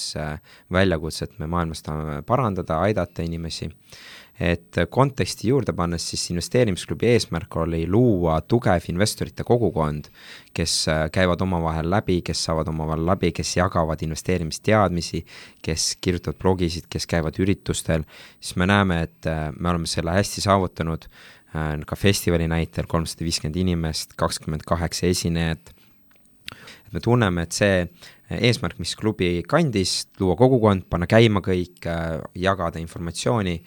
[0.72, 3.72] väljakutset me maailmas tahame parandada, aidata inimesi.
[4.41, 10.08] Et konteksti juurde pannes, siis investeerimisklubi eesmärk oli luua tugev investorite kogukond,
[10.58, 15.22] kes äh, käivad omavahel läbi, kes saavad omavahel läbi, kes jagavad investeerimisteadmisi,
[15.62, 18.08] kes kirjutavad blogisid, kes käivad üritustel,
[18.39, 23.26] siis me näeme, et äh, me oleme selle hästi saavutanud, äh, ka festivali näitel kolmsada
[23.28, 25.74] viiskümmend inimest, kakskümmend kaheksa esinejat,
[26.52, 27.82] et me tunneme, et see
[28.32, 31.90] eesmärk, mis klubi kandis, luua kogukond, panna käima kõik,
[32.40, 33.58] jagada informatsiooni,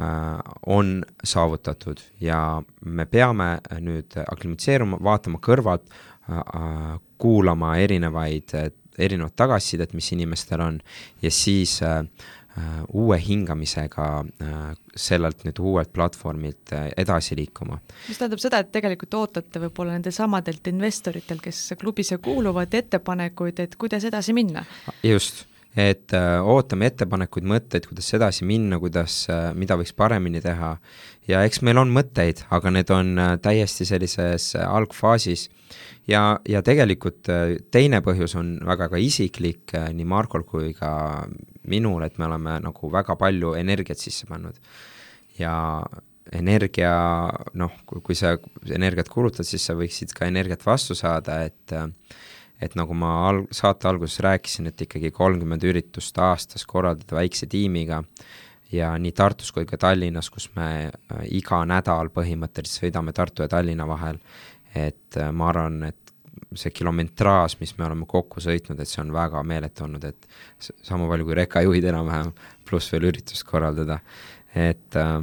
[0.00, 1.98] Äh, on saavutatud.
[2.20, 5.90] Ja me peame nüüd aklimatiseeruma, vaatama kõrvalt,
[6.30, 8.54] äh, äh, kuulama erinevaid,
[8.98, 10.78] erinevat tagasisidet, mis inimestel on.
[11.22, 12.04] Ja siis äh,
[12.92, 14.06] uue hingamisega
[14.42, 14.54] äh,
[14.96, 17.78] sellelt nüüd uuelt platvormilt äh, edasi liikuma.
[18.08, 23.76] mis tähendab seda, et tegelikult ootate võib-olla nendel samadelt investoritel, kes klubisse kuuluvad, ettepanekuid, et
[23.78, 24.64] kuidas edasi minna?
[25.02, 25.46] just
[25.78, 30.74] et äh, ootame ettepanekuid, mõtteid, kuidas edasi minna, kuidas äh,, mida võiks paremini teha.
[31.30, 35.48] Ja eks meil on mõtteid, aga need on äh, täiesti sellises algfaasis.
[36.10, 37.28] Ja, ja tegelikult
[37.70, 40.90] teine põhjus on väga ka isiklik nii Markol kui ka
[41.70, 44.56] minul, et me oleme nagu väga palju energiat sisse pannud.
[45.38, 45.52] Ja
[46.32, 46.92] energia,
[47.58, 48.34] noh, kui sa
[48.70, 51.88] energiat kulutad, siis sa võiksid ka energiat vastu saada, et äh,
[52.60, 58.02] et nagu ma al-, saate alguses rääkisin, et ikkagi kolmkümmend üritust aastas korraldada väikse tiimiga
[58.72, 63.50] ja nii Tartus kui ka Tallinnas, kus me äh, iga nädal põhimõtteliselt sõidame Tartu ja
[63.50, 64.20] Tallinna vahel,
[64.74, 65.96] et äh, ma arvan, et
[66.56, 70.28] see kilometraaž, mis me oleme kokku sõitnud, et see on väga meeletu olnud, et
[70.86, 72.32] sama palju kui rekajuhid enam-vähem,
[72.66, 74.00] pluss veel üritust korraldada,
[74.54, 75.18] et äh,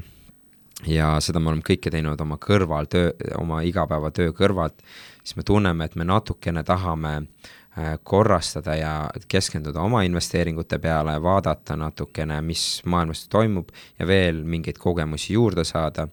[0.86, 3.12] ja seda me oleme kõike teinud oma kõrvaltöö,
[3.42, 4.84] oma igapäevatöö kõrvalt,
[5.24, 8.94] siis me tunneme, et me natukene tahame äh, korrastada ja
[9.28, 16.08] keskenduda oma investeeringute peale, vaadata natukene, mis maailmas toimub ja veel mingeid kogemusi juurde saada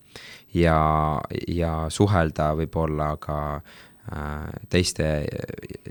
[0.54, 0.78] ja,
[1.48, 5.08] ja suhelda võib-olla ka äh, teiste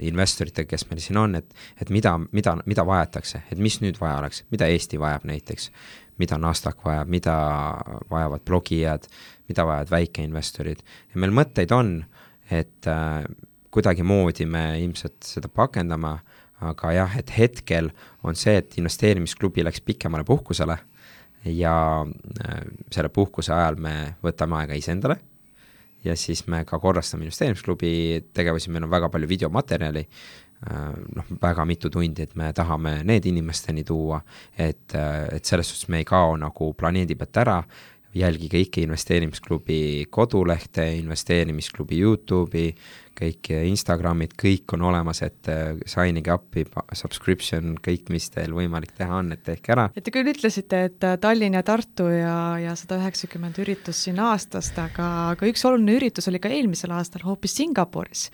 [0.01, 4.17] investoritega, kes meil siin on, et, et mida, mida, mida vajatakse, et mis nüüd vaja
[4.23, 5.69] oleks, mida Eesti vajab näiteks,
[6.23, 7.37] mida Nasdaq vajab, mida
[8.09, 9.05] vajavad blogijad,
[9.51, 10.83] mida vajavad väikeinvestorid.
[11.13, 11.97] Ja meil mõtteid on
[12.51, 13.23] et äh,
[13.73, 16.17] kuidagimoodi me ilmselt seda pakendame,
[16.63, 17.89] aga jah, et hetkel
[18.23, 20.77] on see, et investeerimisklubi läks pikemale puhkusele
[21.49, 25.17] ja äh, selle puhkuse ajal me võtame aega iseendale
[26.03, 27.91] ja siis me ka korrastame investeerimisklubi
[28.35, 30.42] tegevusi, meil on väga palju videomaterjali, äh,
[31.15, 34.21] noh, väga mitu tundi, et me tahame need inimesteni tuua,
[34.57, 37.57] et, äh, et selles suhtes me ei kao nagu planeedi pealt ära,
[38.13, 42.73] jälgige ikka investeerimisklubi kodulehte, investeerimisklubi Youtube'i,
[43.17, 46.65] kõik Instagramid, kõik on olemas, et äh, signige appi,
[46.97, 49.87] subscription, kõik, mis teil võimalik teha on, et tehke ära.
[49.95, 54.21] et te küll ütlesite, et äh, Tallinn ja Tartu ja, ja sada üheksakümmend üritust siin
[54.23, 58.25] aastast, aga, aga üks oluline üritus oli ka eelmisel aastal hoopis Singapuris,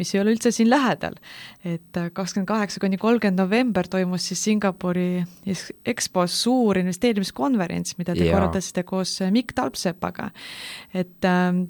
[0.00, 1.18] mis ei ole üldse siin lähedal.
[1.64, 8.26] et äh, kakskümmend kaheksa kuni kolmkümmend november toimus siis Singapuri EXPO-s suur investeerimiskonverents, mida te
[8.26, 8.34] ja.
[8.34, 10.30] korraldasite koos Mikk Talpsepaga.
[10.94, 11.64] et ähm,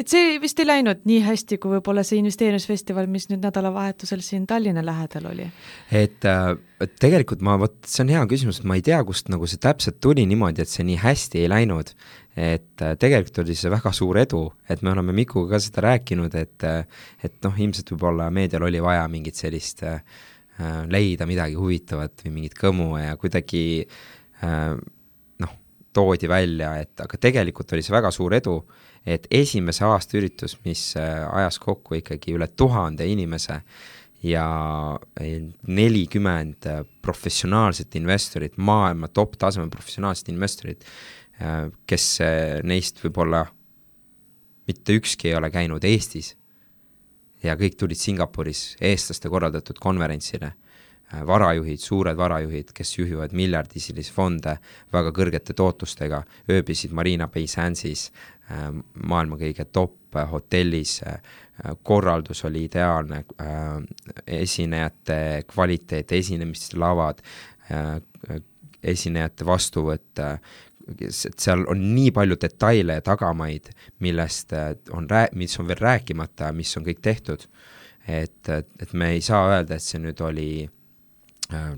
[0.00, 4.46] et see vist ei läinud nii hästi, kui võib-olla see investeerimisfestival, mis nüüd nädalavahetusel siin
[4.48, 5.46] Tallinna lähedal oli?
[5.92, 6.54] et äh,
[7.02, 10.24] tegelikult ma, vot see on hea küsimus, ma ei tea, kust nagu see täpselt tuli
[10.28, 11.92] niimoodi, et see nii hästi ei läinud.
[12.36, 16.38] et äh, tegelikult oli see väga suur edu, et me oleme Mikuga ka seda rääkinud,
[16.40, 20.00] et äh, et noh, ilmselt võib-olla meedial oli vaja mingit sellist äh,
[20.88, 24.72] leida midagi huvitavat või mingit kõmu ja kuidagi äh,
[25.44, 25.58] noh,
[25.92, 28.62] toodi välja, et aga tegelikult oli see väga suur edu
[29.06, 33.60] et esimese aasta üritus, mis äh, ajas kokku ikkagi üle tuhande inimese
[34.22, 34.44] ja
[35.66, 40.86] nelikümmend äh, professionaalset investorit, maailma top-taseme professionaalset investorit,
[41.42, 42.06] äh, kes
[42.68, 43.44] neist võib-olla
[44.70, 46.36] mitte ükski ei ole käinud Eestis.
[47.42, 50.52] Ja kõik tulid Singapuris eestlaste korraldatud konverentsile
[51.26, 54.56] varajuhid, suured varajuhid, kes juhivad miljardisilisi fonde
[54.92, 58.10] väga kõrgete tootlustega, ööbisid Marina Bay Sandsis,
[58.52, 58.70] Äh,
[59.06, 61.20] maailma kõige top äh, hotellis, äh,
[61.86, 63.20] korraldus oli ideaalne,
[64.26, 67.20] esinejate kvaliteet, esinemistavad,
[68.82, 70.22] esinejate vastuvõtt,
[71.12, 73.68] seal on nii palju detaile ja tagamaid,
[74.02, 74.56] millest
[74.96, 77.46] on rää-, mis on veel rääkimata, mis on kõik tehtud.
[78.08, 80.48] et, et me ei saa öelda, et see nüüd oli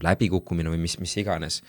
[0.03, 1.61] läbikukkumine või mis, mis iganes,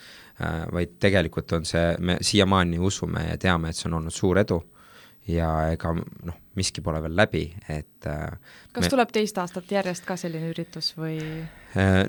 [0.74, 4.60] vaid tegelikult on see, me siiamaani usume ja teame, et see on olnud suur edu
[5.32, 8.92] ja ega noh, miski pole veel läbi, et kas me...
[8.92, 11.18] tuleb teist aastat järjest ka selline üritus või?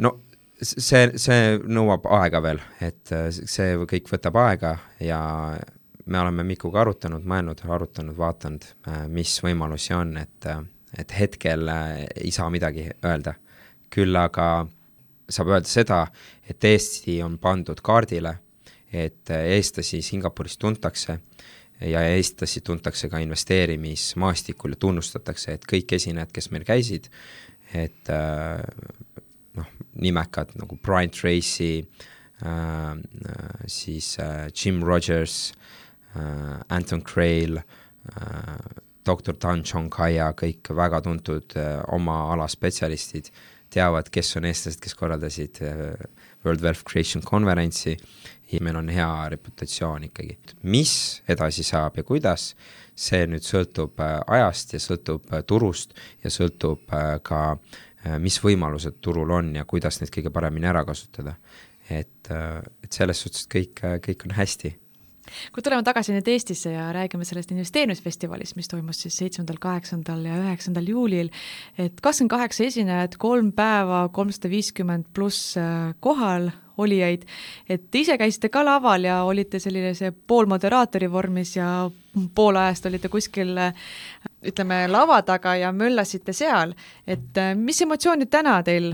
[0.03, 0.17] no
[0.61, 5.21] see, see nõuab aega veel, et see kõik võtab aega ja
[6.07, 8.67] me oleme Mikuga arutanud, mõelnud, arutanud, vaadanud,
[9.11, 10.49] mis võimalusi on, et,
[10.99, 13.35] et hetkel ei saa midagi öelda.
[13.91, 14.67] küll aga
[15.29, 16.01] saab öelda seda,
[16.49, 18.37] et Eesti on pandud kaardile,
[18.93, 21.19] et eestlasi Singapuris tuntakse
[21.81, 27.11] ja eestlasi tuntakse ka investeerimismaastikul ja tunnustatakse, et kõik esinejad, kes meil käisid,
[27.75, 28.13] et
[29.57, 31.81] noh, nimekad nagu Brian Tracy
[32.45, 32.97] äh,,
[33.67, 35.53] siis äh, Jim Rogers
[36.15, 37.65] äh,, Anton Crail äh,,
[39.07, 43.31] doktor Dan Chong-Kaia, kõik väga tuntud äh, oma ala spetsialistid,
[43.73, 45.95] teavad, kes on eestlased, kes korraldasid äh,
[46.45, 47.97] World Wealth Creation konverentsi
[48.53, 50.39] ja meil on hea reputatsioon ikkagi.
[50.63, 52.55] mis edasi saab ja kuidas,
[52.95, 56.87] see nüüd sõltub äh, ajast ja sõltub äh, turust ja sõltub
[57.23, 57.43] ka
[58.23, 61.35] mis võimalused turul on ja kuidas neid kõige paremini ära kasutada.
[61.91, 64.77] et, et selles suhtes kõik, kõik on hästi
[65.55, 70.37] kui tuleme tagasi nüüd Eestisse ja räägime sellest investeerimisfestivalist, mis toimus siis seitsmendal, kaheksandal ja
[70.43, 71.33] üheksandal juulil,
[71.79, 77.25] et kakskümmend kaheksa esinejat, kolm päeva, kolmsada viiskümmend pluss äh, kohal olijaid,
[77.69, 81.91] et ise käisite ka laval ja olite sellise poolmoderaatori vormis ja
[82.35, 83.57] pool ajast olite kuskil
[84.47, 86.75] ütleme, lava taga ja möllasite seal,
[87.07, 88.93] et äh, mis emotsioonid täna teil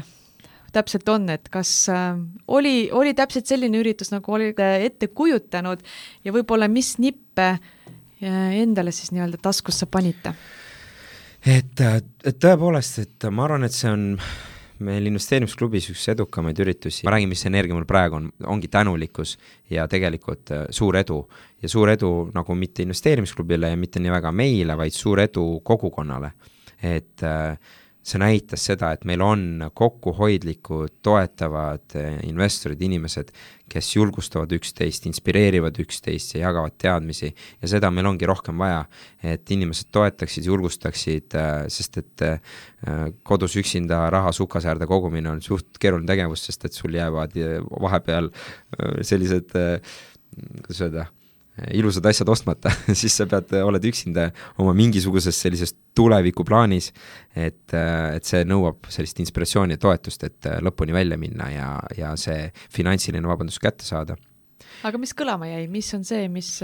[0.72, 2.16] täpselt on, et kas äh,
[2.48, 5.82] oli, oli täpselt selline üritus, nagu olite ette kujutanud
[6.24, 10.34] ja võib-olla mis nippe äh, endale siis nii-öelda taskusse panite?
[11.42, 14.08] et, äh, et tõepoolest, et ma arvan, et see on
[14.82, 19.36] meil investeerimisklubis üks edukamaid üritusi, ma räägin, mis energia mul praegu on, ongi tänulikkus
[19.70, 21.20] ja tegelikult suur edu.
[21.62, 26.32] ja suur edu nagu mitte investeerimisklubile ja mitte nii väga meile, vaid suur edu kogukonnale.
[26.82, 27.58] et äh,
[28.02, 33.30] see näitas seda, et meil on kokkuhoidlikud, toetavad eh, investorid, inimesed,
[33.72, 37.30] kes julgustavad üksteist, inspireerivad üksteist ja jagavad teadmisi.
[37.62, 38.82] Ja seda meil ongi rohkem vaja,
[39.22, 42.52] et inimesed toetaksid, julgustaksid, eh, sest et eh,
[43.22, 47.38] kodus üksinda raha sukasäärde kogumine on suht keeruline tegevus, sest et sul jäävad
[47.86, 48.32] vahepeal
[49.06, 51.06] sellised, kuidas öelda,
[51.74, 54.30] ilusad asjad ostmata siis sa pead, oled üksinda
[54.62, 56.90] oma mingisuguses sellises tulevikuplaanis,
[57.36, 62.46] et, et see nõuab sellist inspiratsiooni ja toetust, et lõpuni välja minna ja, ja see
[62.72, 64.16] finantsiline vabandus kätte saada.
[64.82, 66.54] aga mis kõlama jäi, mis on see, mis,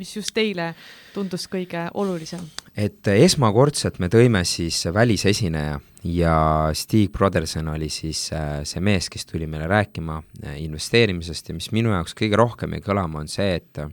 [0.00, 0.72] mis just teile
[1.14, 2.48] tundus kõige olulisem?
[2.80, 6.34] Et esmakordselt me tõime siis välisesineja ja
[6.76, 11.70] Stig Broderson oli siis äh, see mees, kes tuli meile rääkima äh, investeerimisest ja mis
[11.76, 13.90] minu jaoks kõige rohkem jäi kõlama, on see, et äh,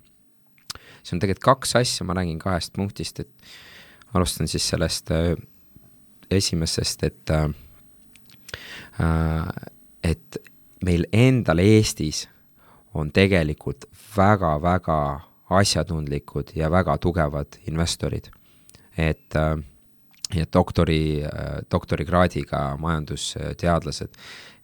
[1.02, 5.12] see on tegelikult kaks asja, ma räägin kahest punktist, et alustan siis sellest
[6.32, 7.32] esimesest, et
[10.08, 10.38] et
[10.88, 12.23] meil endal Eestis
[12.97, 14.97] on tegelikult väga-väga
[15.60, 18.32] asjatundlikud ja väga tugevad investorid.
[18.97, 19.57] Et äh,
[20.36, 21.29] ja doktori, äh,
[21.71, 24.10] doktorikraadiga majandusteadlased,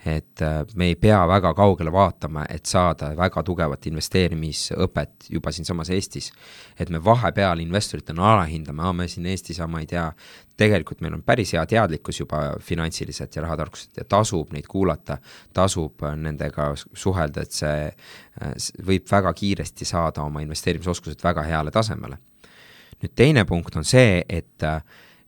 [0.06, 5.90] et äh, me ei pea väga kaugele vaatama, et saada väga tugevat investeerimisõpet juba siinsamas
[5.90, 6.32] Eestis.
[6.80, 10.10] et me vahepeal investoritena alahindame, aa, me siin Eestis, ma ei tea,
[10.58, 15.18] tegelikult meil on päris hea teadlikkus juba finantsiliselt ja rahatarkuselt ja tasub neid kuulata,
[15.54, 22.18] tasub nendega suhelda, et see võib väga kiiresti saada oma investeerimisoskused väga heale tasemele.
[23.04, 24.64] Nüüd teine punkt on see, et,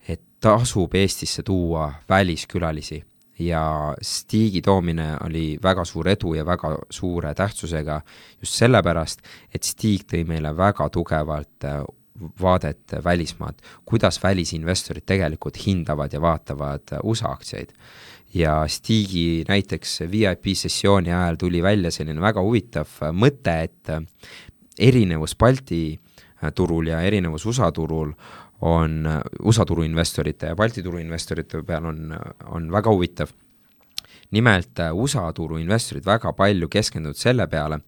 [0.08, 3.02] et tasub Eestisse tuua väliskülalisi.
[3.44, 8.00] Ja Stigi toomine oli väga suur edu ja väga suure tähtsusega
[8.40, 9.20] just sellepärast,
[9.52, 11.66] et Stig tõi meile väga tugevalt
[12.40, 17.74] vaadet välismaad, kuidas välisinvestorid tegelikult hindavad ja vaatavad USA aktsiaid.
[18.34, 23.92] Ja Stigi näiteks VIP sessiooni ajal tuli välja selline väga huvitav mõte, et
[24.78, 25.98] erinevus Balti
[26.54, 28.12] turul ja erinevus USA turul
[28.60, 29.08] on,
[29.44, 32.14] USA turu investorite ja Balti turu investorite peal on,
[32.46, 33.32] on väga huvitav.
[34.30, 37.78] nimelt USA turu investorid väga palju keskendunud selle peale,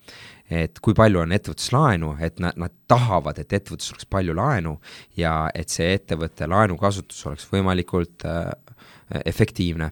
[0.50, 4.76] et kui palju on ettevõtluslaenu, et nad, nad tahavad, et ettevõttes oleks palju laenu
[5.16, 8.52] ja et see ettevõtte laenukasutus oleks võimalikult äh,
[9.24, 9.90] efektiivne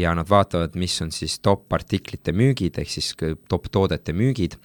[0.00, 3.12] ja nad vaatavad, mis on siis top artiklite müügid, ehk siis
[3.48, 4.56] top toodete müügid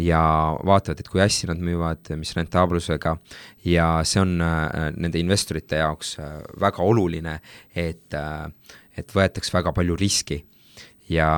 [0.00, 0.22] ja
[0.64, 3.16] vaatavad, et kui hästi nad müüvad, mis rentaablusega.
[3.68, 7.38] Ja see on äh, nende investorite jaoks äh, väga oluline,
[7.74, 8.48] et äh,,
[8.96, 10.42] et võetaks väga palju riski.
[11.12, 11.28] Ja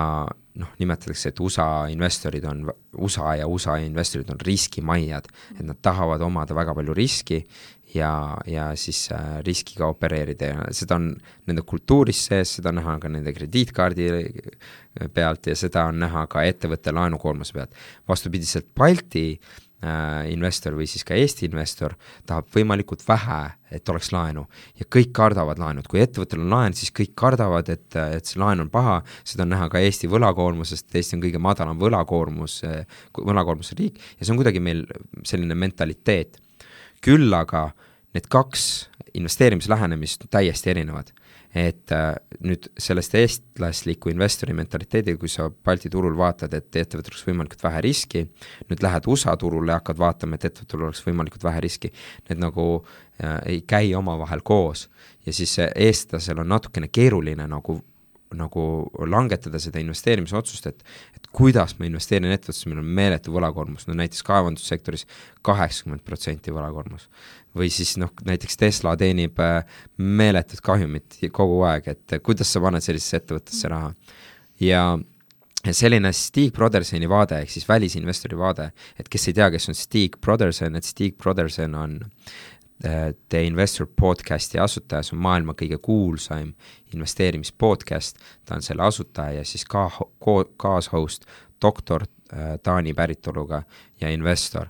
[0.61, 2.65] noh, nimetatakse, et USA investorid on,
[3.03, 5.27] USA ja USA investorid on riskimaiad,
[5.57, 7.41] et nad tahavad omada väga palju riski
[7.95, 11.11] ja, ja siis äh, riskiga opereerida ja seda on
[11.49, 14.09] nende kultuuris sees, seda on näha ka nende krediitkaardi
[15.15, 17.75] pealt ja seda on näha ka ettevõtte laenukoormuse pealt.
[18.09, 19.27] vastupidiselt Balti
[19.85, 21.95] äh, investor või siis ka Eesti investor
[22.27, 23.41] tahab võimalikult vähe,
[23.75, 24.47] et oleks laenu.
[24.79, 27.89] Ja kõik kardavad laenu, et kui ettevõttel on laen, siis kõik kardavad, et,
[28.19, 31.81] et see laen on paha, seda on näha ka Eesti võlakoormusest, Eesti on kõige madalam
[31.81, 32.61] võlakoormus,
[33.19, 34.01] võlakoormuse riik.
[34.19, 34.87] Ja see on kuidagi meil
[35.27, 36.41] selline mentaliteet.
[37.05, 37.69] Küll aga
[38.15, 41.13] need kaks investeerimislähenemist täiesti erinevad
[41.55, 47.23] et äh, nüüd sellest eestlasliku investori mentaliteediga, kui sa Balti turul vaatad, et ettevõttel oleks
[47.29, 48.25] võimalikult vähe riski,
[48.71, 51.93] nüüd lähed USA turule ja hakkad vaatama, et ettevõttel oleks võimalikult vähe riski,
[52.29, 54.89] need nagu äh, ei käi omavahel koos.
[55.27, 57.79] ja siis eestlasel on natukene keeruline nagu
[58.39, 58.65] nagu
[59.11, 64.23] langetada seda investeerimisotsust, et et kuidas ma investeerin ettevõttesse, meil on meeletu võlakoormus, no näiteks
[64.27, 65.07] kaevandussektoris
[65.47, 67.09] kaheksakümmend protsenti võlakoormus
[67.55, 69.63] või siis noh, näiteks Tesla teenib äh,
[69.99, 73.93] meeletut kahjumit kogu aeg, et kuidas sa paned sellisesse ettevõttesse raha.
[74.61, 74.85] ja
[75.73, 78.71] selline Stig Brothersoni vaade, ehk siis välisinvestori vaade,
[79.01, 81.99] et kes ei tea, kes on Stig Brotherson, et Stig Brotherson on
[82.83, 86.51] The Investor podcasti asutaja, see on maailma kõige kuulsaim
[86.93, 89.87] investeerimispodcast, ta on selle asutaja ja siis ka
[90.59, 91.29] kaashost,
[91.63, 93.63] doktor äh, Taani päritoluga
[94.01, 94.67] ja investor.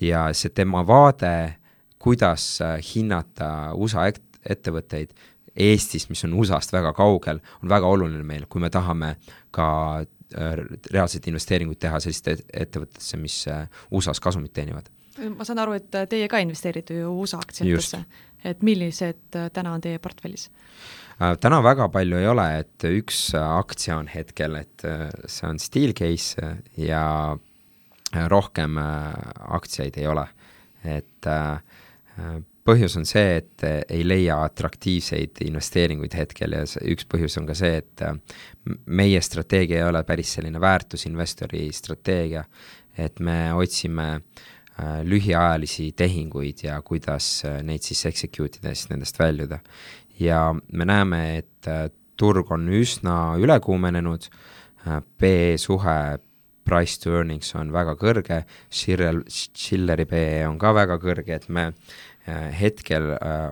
[0.00, 1.54] ja see tema vaade
[1.98, 4.10] kuidas äh, hinnata USA
[4.50, 5.14] ettevõtteid
[5.56, 9.14] Eestis, mis on USA-st väga kaugel, on väga oluline meil, kui me tahame
[9.54, 10.02] ka
[10.90, 13.36] reaalseid investeeringuid teha selliste ettevõtetesse, mis
[13.94, 14.88] USA-s kasumit teenivad.
[15.34, 18.00] Ma saan aru, et teie ka investeerite ju USA aktsiatesse,
[18.44, 20.48] et millised täna on teie portfellis?
[21.40, 24.82] täna väga palju ei ole, et üks aktsia on hetkel, et
[25.30, 26.48] see on Steelcase
[26.80, 27.04] ja
[28.30, 30.26] rohkem aktsiaid ei ole,
[30.82, 32.34] et äh,
[32.66, 37.78] põhjus on see, et ei leia atraktiivseid investeeringuid hetkel ja üks põhjus on ka see,
[37.82, 38.04] et
[38.86, 42.44] meie strateegia ei ole päris selline väärtusinvestori strateegia,
[42.98, 44.44] et me otsime äh,
[45.04, 49.58] lühiajalisi tehinguid ja kuidas äh, neid siis execute ida siis nendest väljuda.
[50.20, 54.28] ja me näeme, et äh, turg on üsna ülekuumenenud,
[55.18, 56.18] PE suhe
[56.64, 61.70] price to earnings on väga kõrge, Schiller, Schilleri PE on ka väga kõrge, et me
[62.26, 63.50] äh, hetkel äh,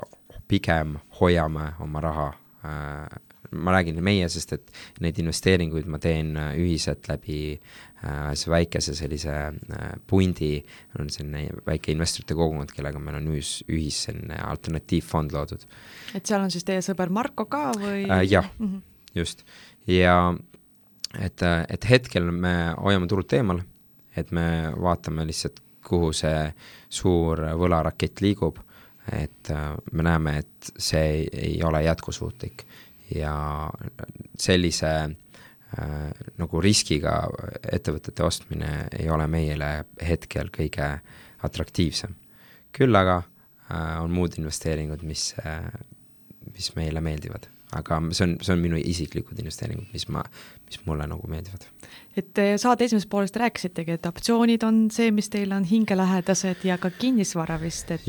[0.48, 2.28] pigem hoiame oma raha
[2.64, 3.20] äh,
[3.52, 4.70] ma räägin meie, sest et
[5.04, 10.56] neid investeeringuid ma teen ühiselt läbi äh, väikese sellise äh, pundi,
[10.98, 15.66] on selline väike investorite kogukond, kellega meil on ühis, ühis selline alternatiivfond loodud.
[16.14, 18.24] et seal on siis teie sõber Marko ka või äh,?
[18.28, 18.82] jah mm, -hmm.
[19.14, 19.44] just,
[19.86, 20.34] ja
[21.18, 23.62] et, et hetkel me hoiame turult eemal,
[24.16, 26.46] et me vaatame lihtsalt, kuhu see
[26.88, 28.58] suur võlarakett liigub,
[29.12, 32.66] et äh, me näeme, et see ei, ei ole jätkusuutlik
[33.14, 33.34] ja
[34.38, 35.16] sellise äh,
[36.38, 37.14] nagu riskiga
[37.72, 39.70] ettevõtete ostmine ei ole meile
[40.08, 40.88] hetkel kõige
[41.42, 42.14] atraktiivsem.
[42.72, 45.64] küll aga äh, on muud investeeringud, mis äh,,
[46.52, 50.22] mis meile meeldivad aga see on, see on minu isiklikud investeeringud, mis ma,
[50.66, 51.64] mis mulle nagu meeldivad.
[52.16, 56.90] et saade esimesest poolest rääkisitegi, et optsioonid on see, mis teile on hingelähedased ja ka
[56.98, 58.04] kinnisvara vist, et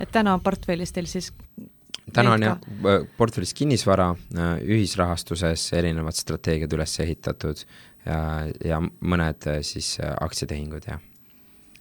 [0.00, 1.32] et täna on portfellis teil siis
[2.14, 2.64] täna on jah,
[3.18, 7.62] portfellis kinnisvara, äh, ühisrahastuses erinevad strateegiad üles ehitatud
[8.06, 8.18] ja,
[8.64, 11.06] ja mõned äh, siis äh, aktsiatehingud, jah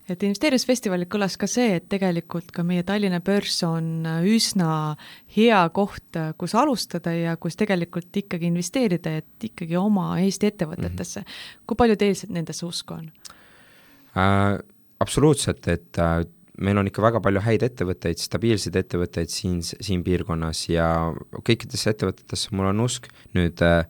[0.09, 4.95] et investeerimisfestivalil kõlas ka see, et tegelikult ka meie Tallinna börs on üsna
[5.35, 11.27] hea koht, kus alustada ja kus tegelikult ikkagi investeerida, et ikkagi oma Eesti ettevõtetesse mm.
[11.29, 11.61] -hmm.
[11.69, 13.11] kui palju teil nendesse usku on
[14.17, 14.57] äh,?
[14.99, 16.25] Absoluutselt, et äh,
[16.59, 20.89] meil on ikka väga palju häid ettevõtteid, stabiilseid ettevõtteid siin, siin piirkonnas ja
[21.47, 23.07] kõikidesse ettevõtetesse mul on usk,
[23.37, 23.83] nüüd äh,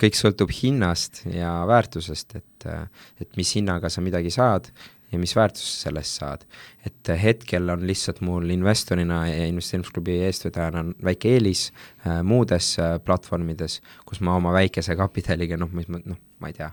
[0.00, 2.86] kõik sõltub hinnast ja väärtusest, et, äh,
[3.20, 4.70] et mis hinnaga sa midagi saad
[5.12, 6.44] ja mis väärtust sa sellest saad.
[6.86, 11.70] et hetkel on lihtsalt mul investorina ja investeerimisklubi eestvedajana väike eelis
[12.06, 16.56] äh, muudes äh, platvormides, kus ma oma väikese kapitaliga, noh, mis ma, noh, ma ei
[16.58, 16.70] tea,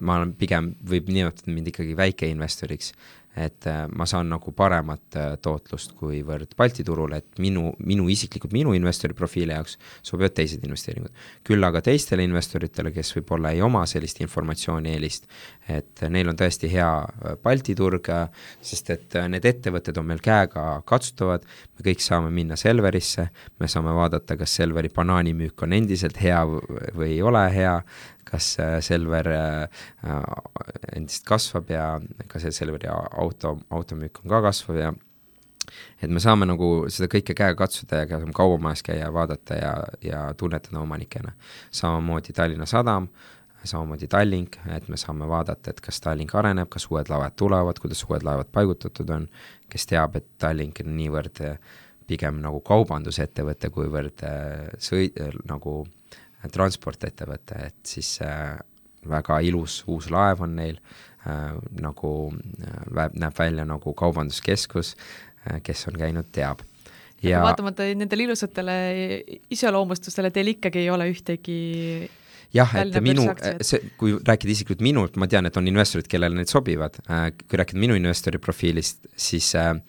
[0.00, 2.92] ma olen pigem, võib nimetada mind ikkagi väikeinvestoriks,
[3.36, 8.54] et äh, ma saan nagu paremat äh, tootlust kuivõrd Balti turul, et minu, minu isiklikult,
[8.56, 9.76] minu investori profiili jaoks
[10.06, 11.12] sobivad teised investeeringud.
[11.44, 15.28] küll aga teistele investoritele, kes võib-olla ei oma sellist informatsiooni-eelist,
[15.68, 18.08] et neil on tõesti hea äh, Balti turg,
[18.64, 21.44] sest et need ettevõtted on meil käega katsutavad,
[21.76, 23.28] me kõik saame minna Selverisse,
[23.60, 27.76] me saame vaadata, kas Selveri banaanimüük on endiselt hea või ei ole hea,
[28.26, 29.28] kas Selver
[30.96, 31.84] endiselt kasvab ja
[32.30, 32.88] ka see Selveri
[33.26, 34.94] auto, automüük on ka kasvav ja
[36.02, 39.72] et me saame nagu seda kõike käega katsuda ja ka kaubamajas käia ja vaadata ja,
[40.02, 41.32] ja tunnetada omanikena.
[41.70, 43.08] samamoodi Tallinna Sadam,
[43.64, 48.04] samamoodi Tallink, et me saame vaadata, et kas Tallink areneb, kas uued laevad tulevad, kuidas
[48.08, 49.26] uued laevad paigutatud on,
[49.72, 51.58] kes teab, et Tallink on niivõrd äh,
[52.06, 55.80] pigem nagu kaubandusettevõte, kuivõrd äh, sõi-, äh, nagu
[56.52, 58.20] transportettevõte, et siis
[59.10, 60.76] väga ilus uus laev on neil
[61.82, 66.62] nagu äh, näeb välja nagu kaubanduskeskus äh,, kes on käinud, teab.
[67.24, 68.74] Ja vaatamata nendele ilusatele
[69.50, 71.56] iseloomustustele teil ikkagi ei ole ühtegi
[72.54, 73.24] jah, et minu,
[73.64, 77.60] see, kui rääkida isiklikult minult, ma tean, et on investorid, kellele need sobivad, äh, kui
[77.60, 79.80] rääkida minu investori profiilist, siis äh, äh,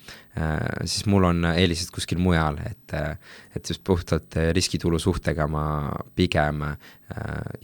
[0.86, 2.94] siis mul on eelised kuskil mujal, et
[3.58, 5.64] et just puhtalt riskitulu suhtega ma
[6.16, 6.62] pigem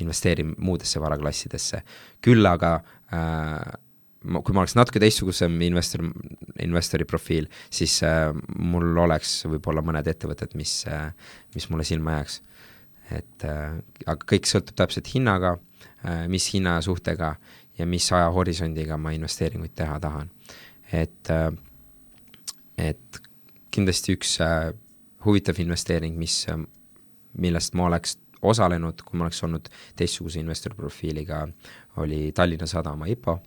[0.02, 1.84] investeerin muudesse varaklassidesse.
[2.22, 2.80] küll aga
[3.12, 6.06] ma, kui ma oleks natuke teistsugusem investor,
[6.64, 11.12] investori profiil, siis äh, mul oleks võib-olla mõned ettevõtted, mis äh,,
[11.56, 12.40] mis mulle silma jääks
[13.12, 17.36] et äh, aga kõik sõltub täpselt hinnaga äh,, mis hinnasuhtega
[17.80, 20.32] ja mis ajahorisondiga ma investeeringuid teha tahan.
[20.92, 21.52] et äh,,
[22.84, 23.22] et
[23.74, 24.72] kindlasti üks äh,
[25.26, 26.60] huvitav investeering, mis äh,,
[27.40, 31.46] millest ma oleks osalenud, kui ma oleks olnud teistsuguse investori profiiliga,
[32.04, 33.38] oli Tallinna Sadama IPO,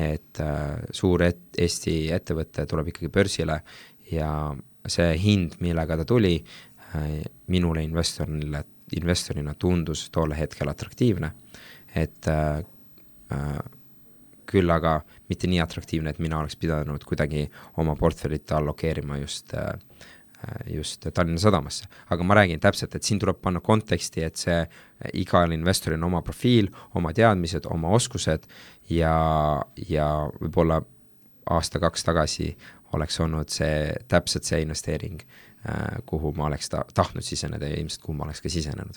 [0.00, 3.60] et äh, suur et, Eesti ettevõte tuleb ikkagi börsile
[4.10, 4.32] ja
[4.88, 6.38] see hind, millega ta tuli
[7.46, 8.64] minule investorile
[8.98, 11.28] investorina tundus tol hetkel atraktiivne,
[11.94, 12.26] et
[14.50, 14.96] küll aga
[15.30, 17.46] mitte nii atraktiivne, et mina oleks pidanud kuidagi
[17.80, 19.74] oma portfellit allokeerima just äh,
[20.72, 21.84] just Tallinna Sadamasse.
[22.10, 24.62] aga ma räägin täpselt, et siin tuleb panna konteksti, et see,
[25.20, 28.46] igal investoril on oma profiil, oma teadmised, oma oskused
[28.88, 29.14] ja,
[29.88, 30.06] ja
[30.40, 30.80] võib-olla
[31.50, 32.54] aasta-kaks tagasi
[32.96, 35.20] oleks olnud see, täpselt see investeering
[35.68, 38.96] Äh, kuhu ma oleks ta-, tahtnud siseneda ja ilmselt kuhu ma oleks ka sisenenud.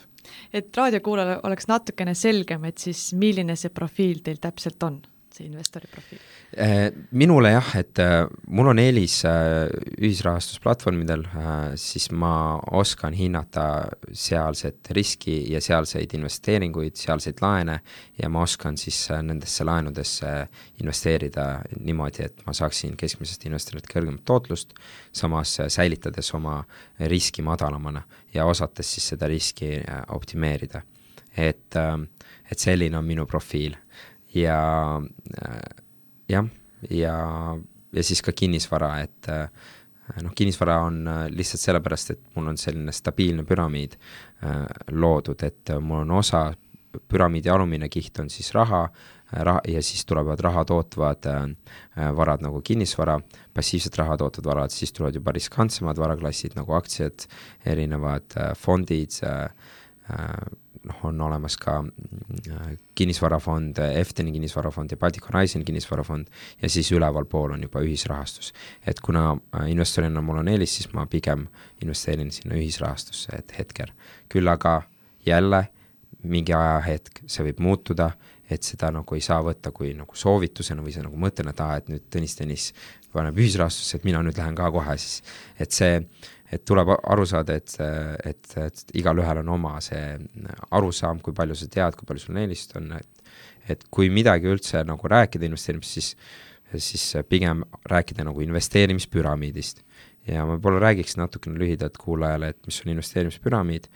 [0.54, 5.02] et raadiokuulajale oleks natukene selgem, et siis milline see profiil teil täpselt on?
[5.34, 6.22] See investori profiil?
[6.54, 9.66] Äh, minule jah, et äh, mul on eelis äh,
[9.98, 11.26] ühisrahastusplatvormidel,
[11.80, 13.66] siis ma oskan hinnata
[14.14, 17.80] sealset riski ja sealseid investeeringuid, sealseid laene
[18.22, 20.34] ja ma oskan siis nendesse laenudesse
[20.84, 21.48] investeerida
[21.80, 24.76] niimoodi, et ma saaksin keskmisest investorilt kõrgemat tootlust,
[25.14, 26.60] samas säilitades oma
[27.10, 28.04] riski madalamana
[28.34, 29.76] ja osates siis seda riski
[30.14, 30.84] optimeerida.
[31.38, 31.76] et,
[32.52, 33.74] et selline on minu profiil
[34.36, 34.60] ja
[35.00, 35.62] äh,
[36.30, 36.50] jah,
[36.90, 37.16] ja,
[37.94, 39.48] ja siis ka kinnisvara, et äh,
[40.22, 43.98] noh, kinnisvara on äh, lihtsalt sellepärast, et mul on selline stabiilne püramiid
[44.92, 46.50] loodud, et mul on osa,
[47.10, 48.88] püramiidi alumine kiht on siis raha,
[49.34, 51.46] raha ja siis tulevad raha tootvad äh,
[52.16, 53.20] varad nagu kinnisvara,
[53.54, 57.26] passiivset raha tootvad varad, siis tulevad juba riskantsemad varaklassid nagu aktsiad,
[57.66, 59.50] erinevad äh, fondid äh,,
[60.88, 66.28] noh, on olemas ka äh, kinnisvarafond, Efteni kinnisvarafond ja Baltic Horizon kinnisvarafond
[66.62, 68.54] ja siis ülevalpool on juba ühisrahastus.
[68.88, 71.48] et kuna äh, investorina mul on eelis, siis ma pigem
[71.82, 73.94] investeerin sinna ühisrahastusse, et hetkel.
[74.30, 74.82] küll aga
[75.26, 75.68] jälle
[76.24, 78.12] mingi ajahetk see võib muutuda,
[78.50, 81.80] et seda nagu ei saa võtta kui nagu soovitusena või sa nagu mõtled, et aa,
[81.80, 82.70] et nüüd Tõnis Tõnis
[83.14, 85.22] paneb ühisrahastusse, et mina nüüd lähen ka kohe siis,
[85.62, 86.02] et see
[86.54, 87.74] et tuleb aru saada, et,
[88.30, 90.18] et, et igalühel on oma see
[90.72, 93.10] arusaam, kui palju sa tead, kui palju sul eelist on, et
[93.72, 96.10] et kui midagi üldse nagu rääkida investeerimisest, siis
[96.84, 99.84] siis pigem rääkida nagu investeerimispüramiidist.
[100.28, 103.88] ja ma võib-olla räägiks natukene lühidalt kuulajale, et mis on investeerimispüramiid,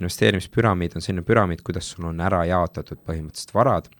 [0.00, 3.90] investeerimispüramiid on selline püramiid, kuidas sul on ära jaotatud põhimõtteliselt varad.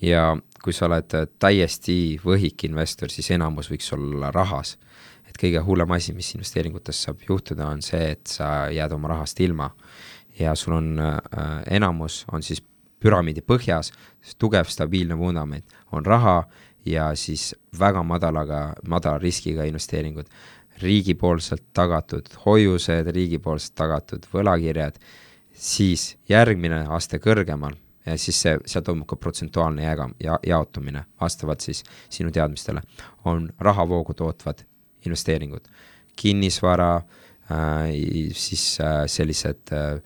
[0.00, 4.76] Ja kui sa oled täiesti võhik investor, siis enamus võiks olla rahas
[5.38, 9.40] et kõige hullem asi, mis investeeringutes saab juhtuda, on see, et sa jääd oma rahast
[9.40, 9.70] ilma.
[10.38, 12.62] Ja sul on äh, enamus, on siis
[12.98, 13.92] püramiidi põhjas,
[14.38, 16.42] tugev stabiilne vundament, on raha
[16.86, 20.26] ja siis väga madalaga, madala riskiga investeeringud,
[20.82, 24.98] riigipoolselt tagatud hoiused, riigipoolselt tagatud võlakirjad,
[25.52, 27.74] siis järgmine aste kõrgemal
[28.06, 32.82] ja siis see, seal toimub ka protsentuaalne jaga, ja jaotumine vastavalt siis sinu teadmistele,
[33.26, 34.62] on rahavoogu tootvad
[35.06, 35.68] investeeringud,
[36.18, 37.92] kinnisvara äh,,
[38.34, 40.00] siis äh, sellised äh,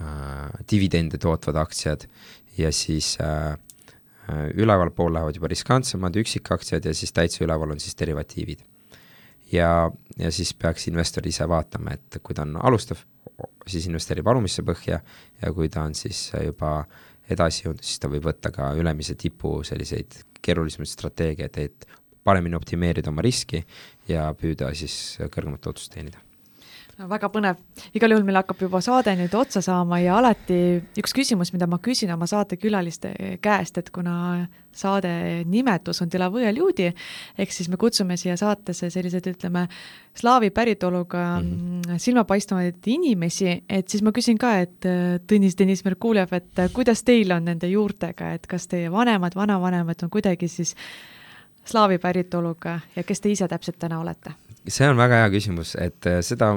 [0.00, 2.06] äh, dividende tootvad aktsiad
[2.58, 7.98] ja siis äh, äh, ülevalpool lähevad juba riskantsemad üksikaktsiad ja siis täitsa üleval on siis
[7.98, 8.64] derivatiivid.
[9.52, 12.98] ja, ja siis peaks investor ise vaatama, et kui ta on alustav
[13.66, 15.00] siis investeerib alumisse põhja
[15.42, 16.80] ja kui ta on siis juba
[17.30, 21.86] edasi jõudnud, siis ta võib võtta ka ülemise tipu selliseid keerulisemaid strateegiaid, et
[22.26, 23.62] paremini optimeerida oma riski
[24.10, 26.26] ja püüda siis kõrgemat tootlust teenida
[26.96, 27.58] no väga põnev,
[27.96, 30.58] igal juhul meil hakkab juba saade nüüd otsa saama ja alati
[31.00, 33.12] üks küsimus, mida ma küsin oma saatekülaliste
[33.44, 34.46] käest, et kuna
[34.76, 35.10] saade
[35.48, 36.88] nimetus on Delavõe Ljudi,
[37.38, 39.66] ehk siis me kutsume siia saatesse sellised, ütleme,
[40.16, 41.98] slaavi päritoluga mm -hmm.
[42.00, 44.88] silmapaistvaid inimesi, et siis ma küsin ka, et
[45.28, 50.10] Tõnis Deniss Merkuljev, et kuidas teil on nende juurtega, et kas teie vanemad, vanavanemad on
[50.10, 50.74] kuidagi siis
[51.66, 54.34] slaavi päritoluga ja kes te ise täpselt täna olete?
[54.68, 56.56] see on väga hea küsimus, et seda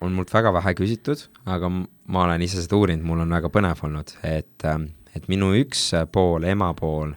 [0.00, 3.82] on mult väga vähe küsitud, aga ma olen ise seda uurinud, mul on väga põnev
[3.86, 7.14] olnud, et, ähm, et minu üks pool, ema pool,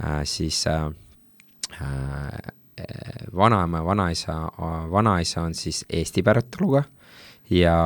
[0.00, 0.90] äh, siis äh,
[1.80, 2.52] äh,
[3.36, 4.36] vanaema ja vanaisa,
[4.90, 6.82] vanaisa on siis Eesti päritoluga
[7.52, 7.76] ja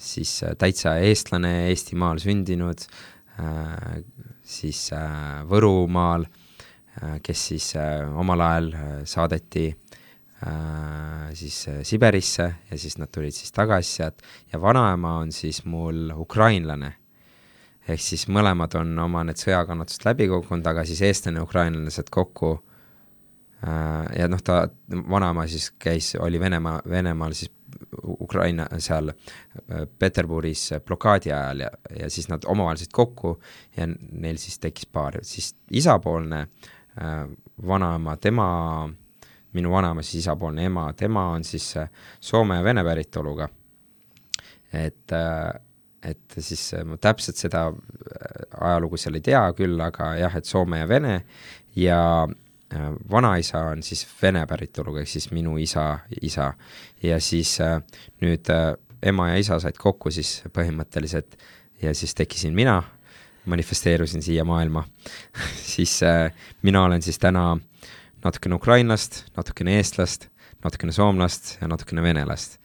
[0.00, 2.80] siis täitsa eestlane, Eestimaal sündinud,
[4.42, 4.80] siis
[5.50, 6.24] Võrumaal,
[7.22, 7.72] kes siis
[8.14, 8.68] omal ajal
[9.08, 9.64] saadeti
[10.46, 14.22] Äh, siis äh, Siberisse ja siis nad tulid siis tagasi sealt
[14.52, 16.92] ja vanaema on siis mul ukrainlane.
[17.88, 22.50] ehk siis mõlemad on oma need sõjakannatust läbi kogunud, aga siis eestlane ja ukrainlased kokku
[23.62, 27.52] äh, ja noh, ta, vanaema siis käis, oli Venemaa, Venemaal siis
[28.04, 29.12] Ukraina seal
[29.98, 31.70] Peterburis blokaadi ajal ja,
[32.00, 33.38] ja siis nad omavahel said kokku
[33.76, 36.73] ja neil siis tekkis paar, siis isapoolne äh,
[37.66, 38.46] vanaema, tema
[38.84, 38.92] äh,
[39.54, 41.90] minu vanaema siis isapoolne ema, tema on siis äh,
[42.20, 43.48] Soome ja Vene päritoluga.
[44.72, 45.60] et, äh,
[46.02, 47.68] et siis äh, ma täpselt seda
[48.60, 51.20] ajalugu seal ei tea küll, aga jah, et Soome ja Vene
[51.76, 52.00] ja
[53.10, 56.52] vanaisa on siis Vene päritoluga, ehk siis minu isa, isa.
[57.02, 57.58] ja siis
[58.22, 58.50] nüüd
[59.02, 61.38] ema ja isa said kokku siis põhimõtteliselt
[61.82, 62.82] ja siis tekkisin mina,
[63.46, 64.84] manifesteerusin siia maailma
[65.74, 66.00] siis
[66.62, 67.90] mina olen siis täna äh,
[68.24, 70.28] natukene ukrainlast, natukene eestlast,
[70.64, 72.60] natukene soomlast ja natukene venelast.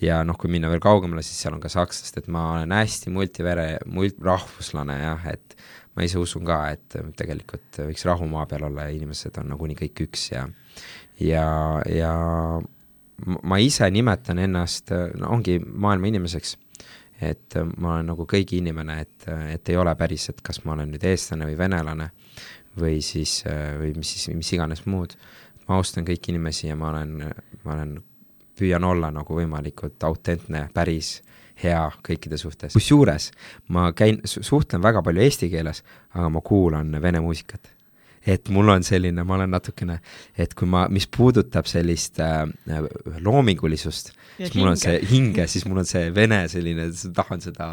[0.00, 3.10] ja noh, kui minna veel kaugemale, siis seal on ka sakslast, et ma olen hästi
[3.12, 5.56] multivere, mult-, rahvuslane jah, et
[5.96, 9.76] ma ise usun ka, et tegelikult võiks rahu maa peal olla ja inimesed on nagunii
[9.82, 10.46] kõik üks ja
[11.20, 11.44] ja,
[11.84, 12.14] ja
[13.44, 16.56] ma ise nimetan ennast, no ongi maailma inimeseks,
[17.20, 20.94] et ma olen nagu kõigi inimene, et, et ei ole päris, et kas ma olen
[20.94, 22.10] nüüd eestlane või venelane
[22.80, 25.16] või siis, äh, või mis siis, mis iganes muud.
[25.68, 27.18] ma austan kõiki inimesi ja ma olen,
[27.64, 27.98] ma olen,
[28.58, 31.20] püüan olla nagu võimalikult autentne, päris,
[31.62, 32.72] hea kõikide suhtes.
[32.72, 33.30] kusjuures
[33.68, 37.79] ma käin, suhtlen väga palju eesti keeles, aga ma kuulan vene muusikat
[38.26, 39.96] et mul on selline, ma olen natukene,
[40.36, 42.44] et kui ma, mis puudutab sellist äh,
[43.24, 47.70] loomingulisust, siis mul on see hinge, siis mul on see vene selline, tahan seda,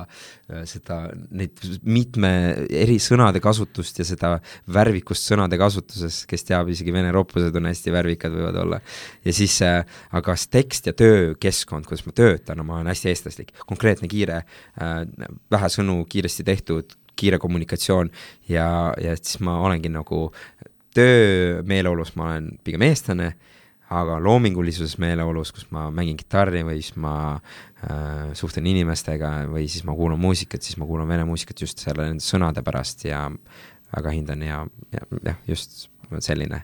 [0.47, 1.01] äh, seda,
[1.35, 2.31] neid mitme
[2.69, 4.33] eri sõnade kasutust ja seda
[4.71, 8.79] värvikust sõnade kasutuses, kes teab, isegi vene roppused on hästi värvikad, võivad olla.
[9.27, 9.81] ja siis äh,,
[10.15, 15.03] aga tekst ja töökeskkond, kuidas ma töötan, ma olen hästi eestlaslik, konkreetne, kiire äh,,
[15.51, 18.09] vähe sõnu, kiiresti tehtud, kiire kommunikatsioon
[18.49, 18.69] ja,
[19.01, 20.27] ja siis ma olengi nagu
[20.97, 23.31] töömeeleolus ma olen pigem eestlane,
[23.93, 29.85] aga loomingulisuses meeleolus, kus ma mängin kitarri või siis ma äh, suhtlen inimestega või siis
[29.87, 33.27] ma kuulan muusikat, siis ma kuulan vene muusikat just selle nende sõnade pärast ja
[33.93, 35.87] väga hindan ja, ja jah, just
[36.23, 36.63] selline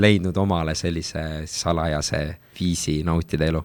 [0.00, 2.22] leidnud omale sellise salajase
[2.56, 3.60] viisi nautida elu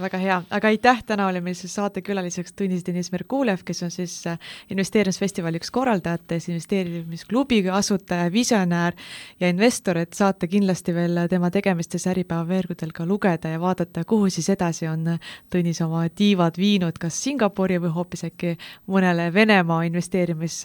[0.00, 4.14] väga hea, aga aitäh, täna oli meil siis saatekülaliseks Tõnis Deniss Merkulev, kes on siis
[4.30, 4.38] äh,
[4.70, 8.96] investeerimisfestivali üks korraldajatest, investeerimisklubi asutaja, visionäär
[9.40, 14.30] ja investor, et saate kindlasti veel tema tegemistes Äripäeva veergudel ka lugeda ja vaadata, kuhu
[14.30, 15.16] siis edasi on
[15.50, 20.62] Tõnis oma tiivad viinud, kas Singapuri või hoopis äkki mõnele Venemaa investeerimis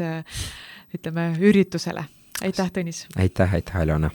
[0.93, 2.05] ütleme, üritusele.
[2.41, 3.05] aitäh, Tõnis!
[3.17, 4.11] aitäh, aitäh, Aljona!